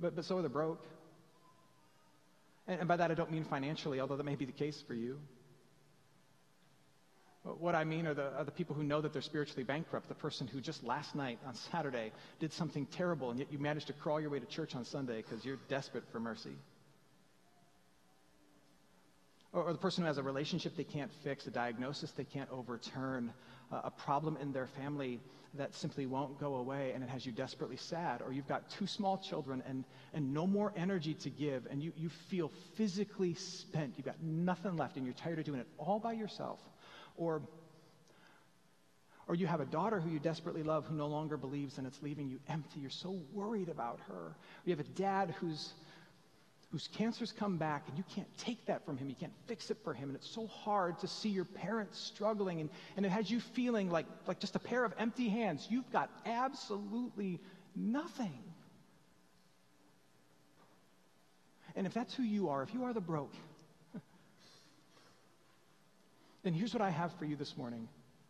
But, 0.00 0.16
but 0.16 0.24
so 0.24 0.38
are 0.38 0.42
the 0.42 0.48
broke. 0.48 0.82
And, 2.66 2.80
and 2.80 2.88
by 2.88 2.96
that 2.96 3.10
I 3.10 3.14
don't 3.14 3.30
mean 3.30 3.44
financially, 3.44 4.00
although 4.00 4.16
that 4.16 4.24
may 4.24 4.36
be 4.36 4.46
the 4.46 4.52
case 4.52 4.82
for 4.88 4.94
you. 4.94 5.18
But 7.44 7.60
What 7.60 7.74
I 7.74 7.84
mean 7.84 8.06
are 8.06 8.14
the, 8.14 8.32
are 8.38 8.44
the 8.44 8.52
people 8.52 8.74
who 8.74 8.84
know 8.84 9.02
that 9.02 9.12
they're 9.12 9.20
spiritually 9.20 9.64
bankrupt, 9.64 10.08
the 10.08 10.14
person 10.14 10.46
who 10.46 10.62
just 10.62 10.82
last 10.82 11.14
night 11.14 11.38
on 11.46 11.54
Saturday 11.70 12.10
did 12.40 12.54
something 12.54 12.86
terrible, 12.86 13.28
and 13.28 13.38
yet 13.38 13.52
you 13.52 13.58
managed 13.58 13.88
to 13.88 13.92
crawl 13.92 14.18
your 14.18 14.30
way 14.30 14.40
to 14.40 14.46
church 14.46 14.74
on 14.74 14.86
Sunday 14.86 15.18
because 15.18 15.44
you're 15.44 15.58
desperate 15.68 16.04
for 16.10 16.20
mercy. 16.20 16.56
Or, 19.54 19.72
the 19.72 19.78
person 19.78 20.02
who 20.02 20.08
has 20.08 20.18
a 20.18 20.22
relationship 20.22 20.76
they 20.76 20.84
can't 20.84 21.12
fix, 21.22 21.46
a 21.46 21.50
diagnosis 21.50 22.10
they 22.10 22.24
can't 22.24 22.50
overturn, 22.50 23.32
uh, 23.72 23.82
a 23.84 23.90
problem 23.90 24.36
in 24.42 24.52
their 24.52 24.66
family 24.66 25.20
that 25.56 25.72
simply 25.74 26.06
won't 26.06 26.40
go 26.40 26.56
away 26.56 26.90
and 26.92 27.04
it 27.04 27.08
has 27.08 27.24
you 27.24 27.30
desperately 27.30 27.76
sad. 27.76 28.20
Or 28.20 28.32
you've 28.32 28.48
got 28.48 28.68
two 28.68 28.88
small 28.88 29.16
children 29.16 29.62
and, 29.68 29.84
and 30.12 30.34
no 30.34 30.46
more 30.46 30.72
energy 30.76 31.14
to 31.14 31.30
give, 31.30 31.66
and 31.70 31.80
you, 31.80 31.92
you 31.96 32.08
feel 32.08 32.50
physically 32.74 33.34
spent. 33.34 33.94
You've 33.96 34.06
got 34.06 34.20
nothing 34.20 34.76
left, 34.76 34.96
and 34.96 35.06
you're 35.06 35.14
tired 35.14 35.38
of 35.38 35.44
doing 35.44 35.60
it 35.60 35.68
all 35.78 36.00
by 36.00 36.14
yourself. 36.14 36.58
Or, 37.16 37.42
or 39.28 39.36
you 39.36 39.46
have 39.46 39.60
a 39.60 39.66
daughter 39.66 40.00
who 40.00 40.10
you 40.10 40.18
desperately 40.18 40.64
love 40.64 40.84
who 40.86 40.96
no 40.96 41.06
longer 41.06 41.36
believes 41.36 41.78
and 41.78 41.86
it's 41.86 42.02
leaving 42.02 42.28
you 42.28 42.40
empty. 42.48 42.80
You're 42.80 42.90
so 42.90 43.20
worried 43.32 43.68
about 43.68 44.00
her. 44.08 44.14
Or 44.14 44.36
you 44.64 44.74
have 44.76 44.84
a 44.84 44.90
dad 44.90 45.34
who's, 45.38 45.72
whose 46.74 46.88
cancer's 46.88 47.30
come 47.30 47.56
back 47.56 47.84
and 47.86 47.96
you 47.96 48.02
can't 48.16 48.26
take 48.36 48.66
that 48.66 48.84
from 48.84 48.96
him. 48.96 49.08
You 49.08 49.14
can't 49.14 49.32
fix 49.46 49.70
it 49.70 49.76
for 49.84 49.94
him. 49.94 50.08
And 50.08 50.16
it's 50.16 50.28
so 50.28 50.48
hard 50.48 50.98
to 50.98 51.06
see 51.06 51.28
your 51.28 51.44
parents 51.44 52.00
struggling 52.00 52.60
and, 52.60 52.68
and 52.96 53.06
it 53.06 53.10
has 53.10 53.30
you 53.30 53.38
feeling 53.38 53.92
like, 53.92 54.06
like 54.26 54.40
just 54.40 54.56
a 54.56 54.58
pair 54.58 54.84
of 54.84 54.92
empty 54.98 55.28
hands. 55.28 55.68
You've 55.70 55.88
got 55.92 56.10
absolutely 56.26 57.38
nothing. 57.76 58.42
And 61.76 61.86
if 61.86 61.94
that's 61.94 62.12
who 62.12 62.24
you 62.24 62.48
are, 62.48 62.64
if 62.64 62.74
you 62.74 62.82
are 62.82 62.92
the 62.92 63.00
broke, 63.00 63.34
then 66.42 66.54
here's 66.54 66.74
what 66.74 66.82
I 66.82 66.90
have 66.90 67.12
for 67.20 67.24
you 67.24 67.36
this 67.36 67.56
morning. 67.56 67.86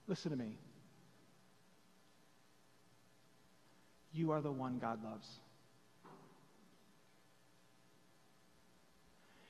Listen 0.07 0.33
to 0.33 0.37
me. 0.37 0.59
You 4.12 4.33
are 4.33 4.42
the 4.42 4.52
one 4.52 4.80
God 4.80 5.02
loves. 5.02 5.26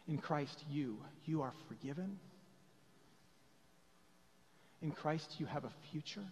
In 0.07 0.19
Christ, 0.19 0.65
you, 0.71 0.99
you 1.25 1.43
are 1.43 1.53
forgiven. 1.69 2.19
In 4.83 4.91
Christ, 4.91 5.37
you 5.39 5.47
have 5.47 5.65
a 5.65 5.73
future. 5.91 6.25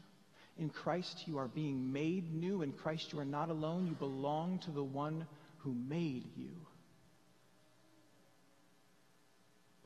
In 0.58 0.68
Christ, 0.68 1.26
you 1.26 1.38
are 1.38 1.48
being 1.48 1.92
made 1.92 2.34
new. 2.34 2.60
In 2.60 2.72
Christ, 2.72 3.12
you 3.12 3.18
are 3.18 3.24
not 3.24 3.48
alone. 3.48 3.86
You 3.86 3.94
belong 3.94 4.58
to 4.60 4.70
the 4.70 4.84
one 4.84 5.26
who 5.58 5.74
made 5.88 6.26
you. 6.36 6.50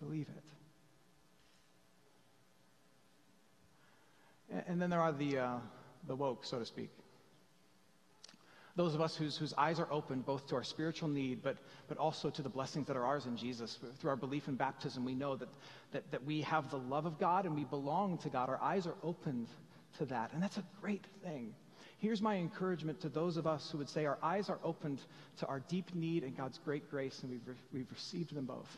Believe 0.01 0.27
it. 0.37 0.43
And 4.67 4.83
then 4.83 4.91
there 4.91 5.01
are 5.01 5.13
the, 5.13 5.39
uh, 5.39 5.59
the 6.07 6.17
woke, 6.17 6.45
so 6.45 6.59
to 6.59 6.67
speak. 6.67 6.91
Those 8.77 8.95
of 8.95 9.01
us 9.01 9.17
whose, 9.17 9.37
whose 9.37 9.55
eyes 9.57 9.81
are 9.81 9.91
open 9.91 10.21
both 10.21 10.47
to 10.49 10.55
our 10.55 10.63
spiritual 10.63 11.09
need, 11.09 11.43
but, 11.43 11.57
but 11.89 11.97
also 11.97 12.29
to 12.29 12.43
the 12.43 12.49
blessings 12.51 12.87
that 12.89 12.97
are 12.97 13.05
ours 13.05 13.25
in 13.25 13.37
Jesus. 13.37 13.79
Through 13.99 14.11
our 14.11 14.17
belief 14.17 14.49
in 14.49 14.55
baptism, 14.55 15.05
we 15.05 15.15
know 15.15 15.35
that, 15.37 15.49
that, 15.93 16.11
that 16.11 16.25
we 16.25 16.43
have 16.43 16.71
the 16.71 16.79
love 16.79 17.07
of 17.07 17.19
God 17.19 17.47
and 17.47 17.55
we 17.55 17.65
belong 17.65 18.19
to 18.19 18.29
God. 18.29 18.51
Our 18.51 18.63
eyes 18.63 18.87
are 18.87 18.95
opened 19.03 19.49
to 19.99 20.05
that, 20.07 20.33
and 20.35 20.43
that's 20.43 20.59
a 20.59 20.65
great 20.83 21.05
thing. 21.25 21.55
Here's 21.99 22.21
my 22.21 22.37
encouragement 22.37 23.01
to 23.01 23.09
those 23.09 23.39
of 23.39 23.47
us 23.47 23.71
who 23.71 23.79
would 23.79 23.89
say 23.89 24.05
our 24.05 24.19
eyes 24.23 24.51
are 24.51 24.59
opened 24.63 25.01
to 25.39 25.47
our 25.47 25.61
deep 25.61 25.95
need 25.95 26.25
and 26.25 26.37
God's 26.37 26.59
great 26.59 26.91
grace, 26.91 27.19
and 27.23 27.31
we've, 27.31 27.47
re- 27.47 27.55
we've 27.73 27.91
received 27.91 28.35
them 28.35 28.45
both. 28.45 28.69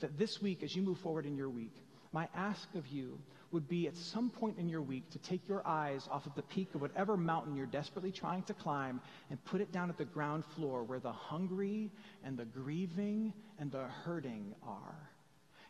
That 0.00 0.18
this 0.18 0.42
week, 0.42 0.64
as 0.64 0.74
you 0.74 0.82
move 0.82 0.98
forward 0.98 1.26
in 1.26 1.36
your 1.36 1.48
week, 1.48 1.74
my 2.12 2.28
ask 2.34 2.68
of 2.74 2.86
you 2.88 3.18
would 3.52 3.68
be 3.68 3.86
at 3.86 3.96
some 3.96 4.30
point 4.30 4.58
in 4.58 4.68
your 4.68 4.80
week 4.80 5.10
to 5.10 5.18
take 5.18 5.46
your 5.46 5.66
eyes 5.66 6.08
off 6.10 6.26
of 6.26 6.34
the 6.34 6.42
peak 6.42 6.74
of 6.74 6.80
whatever 6.80 7.16
mountain 7.16 7.54
you're 7.54 7.66
desperately 7.66 8.10
trying 8.10 8.42
to 8.44 8.54
climb 8.54 9.00
and 9.30 9.42
put 9.44 9.60
it 9.60 9.72
down 9.72 9.90
at 9.90 9.98
the 9.98 10.04
ground 10.04 10.44
floor 10.56 10.82
where 10.82 11.00
the 11.00 11.12
hungry 11.12 11.90
and 12.24 12.36
the 12.36 12.46
grieving 12.46 13.32
and 13.58 13.70
the 13.70 13.84
hurting 14.04 14.54
are. 14.66 15.10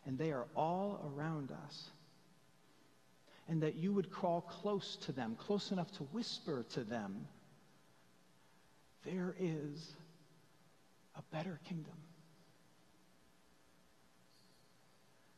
And 0.06 0.16
they 0.16 0.30
are 0.30 0.46
all 0.56 1.12
around 1.14 1.50
us. 1.66 1.90
And 3.48 3.62
that 3.62 3.74
you 3.74 3.92
would 3.92 4.10
crawl 4.10 4.40
close 4.40 4.96
to 5.06 5.12
them, 5.12 5.36
close 5.36 5.72
enough 5.72 5.90
to 5.92 6.04
whisper 6.04 6.64
to 6.74 6.84
them, 6.84 7.26
there 9.04 9.34
is 9.38 9.92
a 11.16 11.22
better 11.34 11.58
kingdom. 11.68 11.94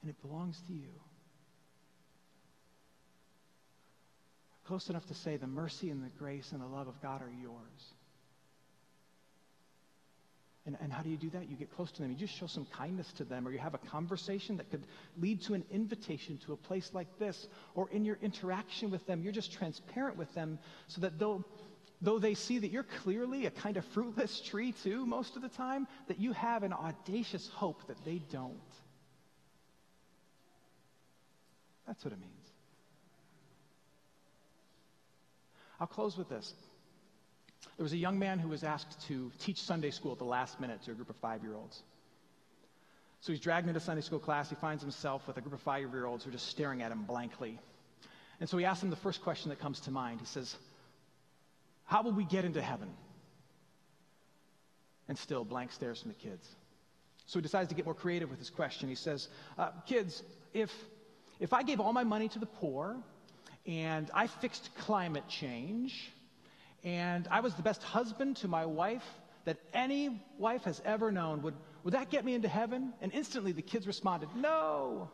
And 0.04 0.10
it 0.10 0.20
belongs 0.20 0.60
to 0.66 0.72
you. 0.74 1.00
close 4.66 4.88
enough 4.88 5.06
to 5.06 5.14
say 5.14 5.36
the 5.36 5.46
mercy 5.46 5.90
and 5.90 6.02
the 6.02 6.10
grace 6.18 6.52
and 6.52 6.60
the 6.60 6.66
love 6.66 6.88
of 6.88 7.00
God 7.02 7.22
are 7.22 7.30
yours. 7.42 7.94
And, 10.66 10.78
and 10.80 10.90
how 10.90 11.02
do 11.02 11.10
you 11.10 11.18
do 11.18 11.28
that? 11.30 11.50
You 11.50 11.56
get 11.56 11.74
close 11.76 11.92
to 11.92 12.02
them. 12.02 12.10
You 12.10 12.16
just 12.16 12.34
show 12.34 12.46
some 12.46 12.64
kindness 12.64 13.12
to 13.18 13.24
them, 13.24 13.46
or 13.46 13.52
you 13.52 13.58
have 13.58 13.74
a 13.74 13.78
conversation 13.78 14.56
that 14.56 14.70
could 14.70 14.84
lead 15.20 15.42
to 15.42 15.54
an 15.54 15.64
invitation 15.70 16.38
to 16.46 16.54
a 16.54 16.56
place 16.56 16.90
like 16.94 17.18
this. 17.18 17.48
Or 17.74 17.90
in 17.90 18.06
your 18.06 18.18
interaction 18.22 18.90
with 18.90 19.06
them, 19.06 19.22
you're 19.22 19.32
just 19.32 19.52
transparent 19.52 20.16
with 20.16 20.32
them 20.34 20.58
so 20.86 21.02
that 21.02 21.18
though, 21.18 21.44
though 22.00 22.18
they 22.18 22.32
see 22.32 22.58
that 22.60 22.70
you're 22.70 22.86
clearly 23.02 23.44
a 23.44 23.50
kind 23.50 23.76
of 23.76 23.84
fruitless 23.86 24.40
tree 24.40 24.72
too, 24.82 25.04
most 25.04 25.36
of 25.36 25.42
the 25.42 25.50
time, 25.50 25.86
that 26.08 26.18
you 26.18 26.32
have 26.32 26.62
an 26.62 26.72
audacious 26.72 27.46
hope 27.48 27.86
that 27.88 28.02
they 28.06 28.22
don't. 28.32 28.54
That's 31.86 32.04
what 32.04 32.12
it 32.12 32.20
means. 32.20 32.32
I'll 35.80 35.86
close 35.86 36.16
with 36.16 36.28
this. 36.28 36.54
There 37.76 37.84
was 37.84 37.92
a 37.92 37.98
young 37.98 38.18
man 38.18 38.38
who 38.38 38.48
was 38.48 38.62
asked 38.62 39.06
to 39.08 39.30
teach 39.38 39.60
Sunday 39.60 39.90
school 39.90 40.12
at 40.12 40.18
the 40.18 40.24
last 40.24 40.60
minute 40.60 40.82
to 40.84 40.92
a 40.92 40.94
group 40.94 41.10
of 41.10 41.16
five 41.16 41.42
year 41.42 41.54
olds. 41.54 41.82
So 43.20 43.32
he's 43.32 43.40
dragged 43.40 43.66
into 43.68 43.80
Sunday 43.80 44.02
school 44.02 44.18
class. 44.18 44.50
He 44.50 44.54
finds 44.56 44.82
himself 44.82 45.26
with 45.26 45.36
a 45.38 45.40
group 45.40 45.54
of 45.54 45.60
five 45.60 45.80
year 45.92 46.06
olds 46.06 46.24
who 46.24 46.30
are 46.30 46.32
just 46.32 46.48
staring 46.48 46.82
at 46.82 46.92
him 46.92 47.04
blankly. 47.04 47.58
And 48.40 48.48
so 48.48 48.58
he 48.58 48.64
asks 48.64 48.80
them 48.80 48.90
the 48.90 48.96
first 48.96 49.22
question 49.22 49.48
that 49.48 49.60
comes 49.60 49.80
to 49.80 49.90
mind. 49.90 50.20
He 50.20 50.26
says, 50.26 50.54
How 51.84 52.02
will 52.02 52.12
we 52.12 52.24
get 52.24 52.44
into 52.44 52.60
heaven? 52.60 52.90
And 55.08 55.18
still, 55.18 55.44
blank 55.44 55.72
stares 55.72 56.00
from 56.02 56.10
the 56.10 56.18
kids. 56.18 56.46
So 57.26 57.38
he 57.38 57.42
decides 57.42 57.68
to 57.70 57.74
get 57.74 57.84
more 57.84 57.94
creative 57.94 58.30
with 58.30 58.38
his 58.38 58.50
question. 58.50 58.88
He 58.88 58.94
says, 58.94 59.28
uh, 59.58 59.70
Kids, 59.86 60.22
if, 60.52 60.70
if 61.40 61.52
I 61.52 61.62
gave 61.62 61.80
all 61.80 61.92
my 61.92 62.04
money 62.04 62.28
to 62.28 62.38
the 62.38 62.46
poor 62.46 62.96
and 63.66 64.10
I 64.14 64.26
fixed 64.26 64.70
climate 64.78 65.28
change, 65.28 66.12
and 66.82 67.26
I 67.30 67.40
was 67.40 67.54
the 67.54 67.62
best 67.62 67.82
husband 67.82 68.36
to 68.38 68.48
my 68.48 68.66
wife 68.66 69.04
that 69.44 69.58
any 69.72 70.22
wife 70.38 70.64
has 70.64 70.80
ever 70.84 71.10
known. 71.10 71.42
Would, 71.42 71.54
would 71.82 71.94
that 71.94 72.10
get 72.10 72.24
me 72.24 72.34
into 72.34 72.48
heaven? 72.48 72.92
And 73.00 73.12
instantly 73.12 73.52
the 73.52 73.62
kids 73.62 73.86
responded, 73.86 74.28
No. 74.36 75.10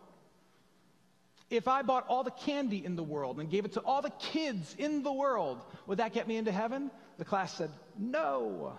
If 1.49 1.67
I 1.67 1.83
bought 1.83 2.07
all 2.09 2.23
the 2.23 2.31
candy 2.31 2.85
in 2.85 2.95
the 2.95 3.03
world 3.03 3.41
and 3.41 3.51
gave 3.51 3.65
it 3.65 3.73
to 3.73 3.81
all 3.81 4.03
the 4.03 4.13
kids 4.33 4.75
in 4.79 5.03
the 5.03 5.13
world, 5.13 5.61
would 5.89 5.99
that 5.99 6.13
get 6.13 6.29
me 6.29 6.37
into 6.37 6.53
heaven? 6.53 6.91
The 7.19 7.25
class 7.25 7.55
said, 7.55 7.71
No. 7.99 8.79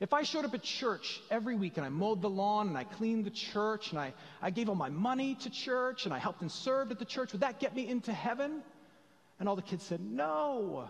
If 0.00 0.14
I 0.14 0.22
showed 0.22 0.46
up 0.46 0.54
at 0.54 0.62
church 0.62 1.20
every 1.30 1.54
week 1.54 1.76
and 1.76 1.84
I 1.84 1.90
mowed 1.90 2.22
the 2.22 2.30
lawn 2.30 2.68
and 2.68 2.78
I 2.78 2.84
cleaned 2.84 3.26
the 3.26 3.30
church 3.30 3.90
and 3.90 4.00
I, 4.00 4.14
I 4.40 4.48
gave 4.48 4.70
all 4.70 4.74
my 4.74 4.88
money 4.88 5.34
to 5.42 5.50
church 5.50 6.06
and 6.06 6.14
I 6.14 6.18
helped 6.18 6.40
and 6.40 6.50
served 6.50 6.90
at 6.90 6.98
the 6.98 7.04
church, 7.04 7.32
would 7.32 7.42
that 7.42 7.60
get 7.60 7.76
me 7.76 7.86
into 7.86 8.10
heaven? 8.10 8.62
And 9.38 9.48
all 9.48 9.56
the 9.56 9.62
kids 9.62 9.84
said, 9.84 10.00
No. 10.00 10.88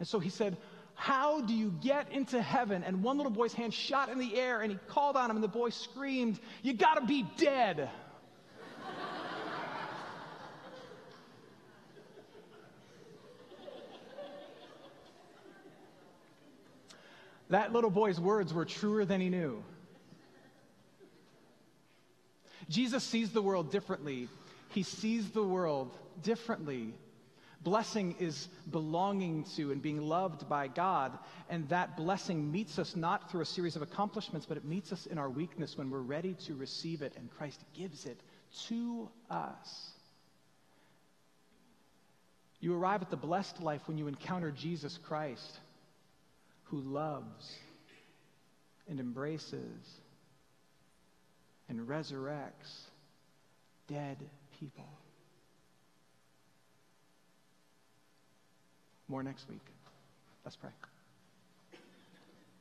And 0.00 0.08
so 0.08 0.18
he 0.18 0.30
said, 0.30 0.56
How 0.94 1.42
do 1.42 1.54
you 1.54 1.72
get 1.80 2.10
into 2.10 2.42
heaven? 2.42 2.82
And 2.82 3.04
one 3.04 3.18
little 3.18 3.32
boy's 3.32 3.52
hand 3.52 3.72
shot 3.72 4.08
in 4.08 4.18
the 4.18 4.36
air 4.36 4.62
and 4.62 4.72
he 4.72 4.78
called 4.88 5.16
on 5.16 5.30
him, 5.30 5.36
and 5.36 5.44
the 5.44 5.48
boy 5.48 5.70
screamed, 5.70 6.40
You 6.62 6.72
gotta 6.72 7.06
be 7.06 7.24
dead. 7.36 7.88
That 17.50 17.72
little 17.72 17.90
boy's 17.90 18.18
words 18.18 18.54
were 18.54 18.64
truer 18.64 19.04
than 19.04 19.20
he 19.20 19.28
knew. 19.28 19.62
Jesus 22.68 23.04
sees 23.04 23.32
the 23.32 23.42
world 23.42 23.70
differently. 23.70 24.28
He 24.70 24.84
sees 24.84 25.30
the 25.30 25.42
world 25.42 25.96
differently 26.22 26.94
Blessing 27.62 28.16
is 28.18 28.48
belonging 28.70 29.44
to 29.56 29.70
and 29.70 29.82
being 29.82 30.00
loved 30.00 30.48
by 30.48 30.66
God, 30.66 31.18
and 31.50 31.68
that 31.68 31.94
blessing 31.94 32.50
meets 32.50 32.78
us 32.78 32.96
not 32.96 33.30
through 33.30 33.42
a 33.42 33.46
series 33.46 33.76
of 33.76 33.82
accomplishments, 33.82 34.46
but 34.46 34.56
it 34.56 34.64
meets 34.64 34.92
us 34.92 35.04
in 35.04 35.18
our 35.18 35.28
weakness 35.28 35.76
when 35.76 35.90
we're 35.90 35.98
ready 35.98 36.32
to 36.46 36.54
receive 36.54 37.02
it, 37.02 37.12
and 37.16 37.30
Christ 37.30 37.62
gives 37.74 38.06
it 38.06 38.18
to 38.68 39.10
us. 39.28 39.90
You 42.60 42.74
arrive 42.74 43.02
at 43.02 43.10
the 43.10 43.16
blessed 43.16 43.60
life 43.60 43.82
when 43.86 43.98
you 43.98 44.08
encounter 44.08 44.50
Jesus 44.50 44.96
Christ, 44.96 45.60
who 46.70 46.80
loves 46.80 47.56
and 48.88 49.00
embraces 49.00 50.00
and 51.68 51.80
resurrects 51.80 52.84
dead 53.88 54.18
people. 54.58 54.88
More 59.08 59.22
next 59.22 59.48
week. 59.48 59.60
Let's 60.44 60.56
pray. 60.56 60.70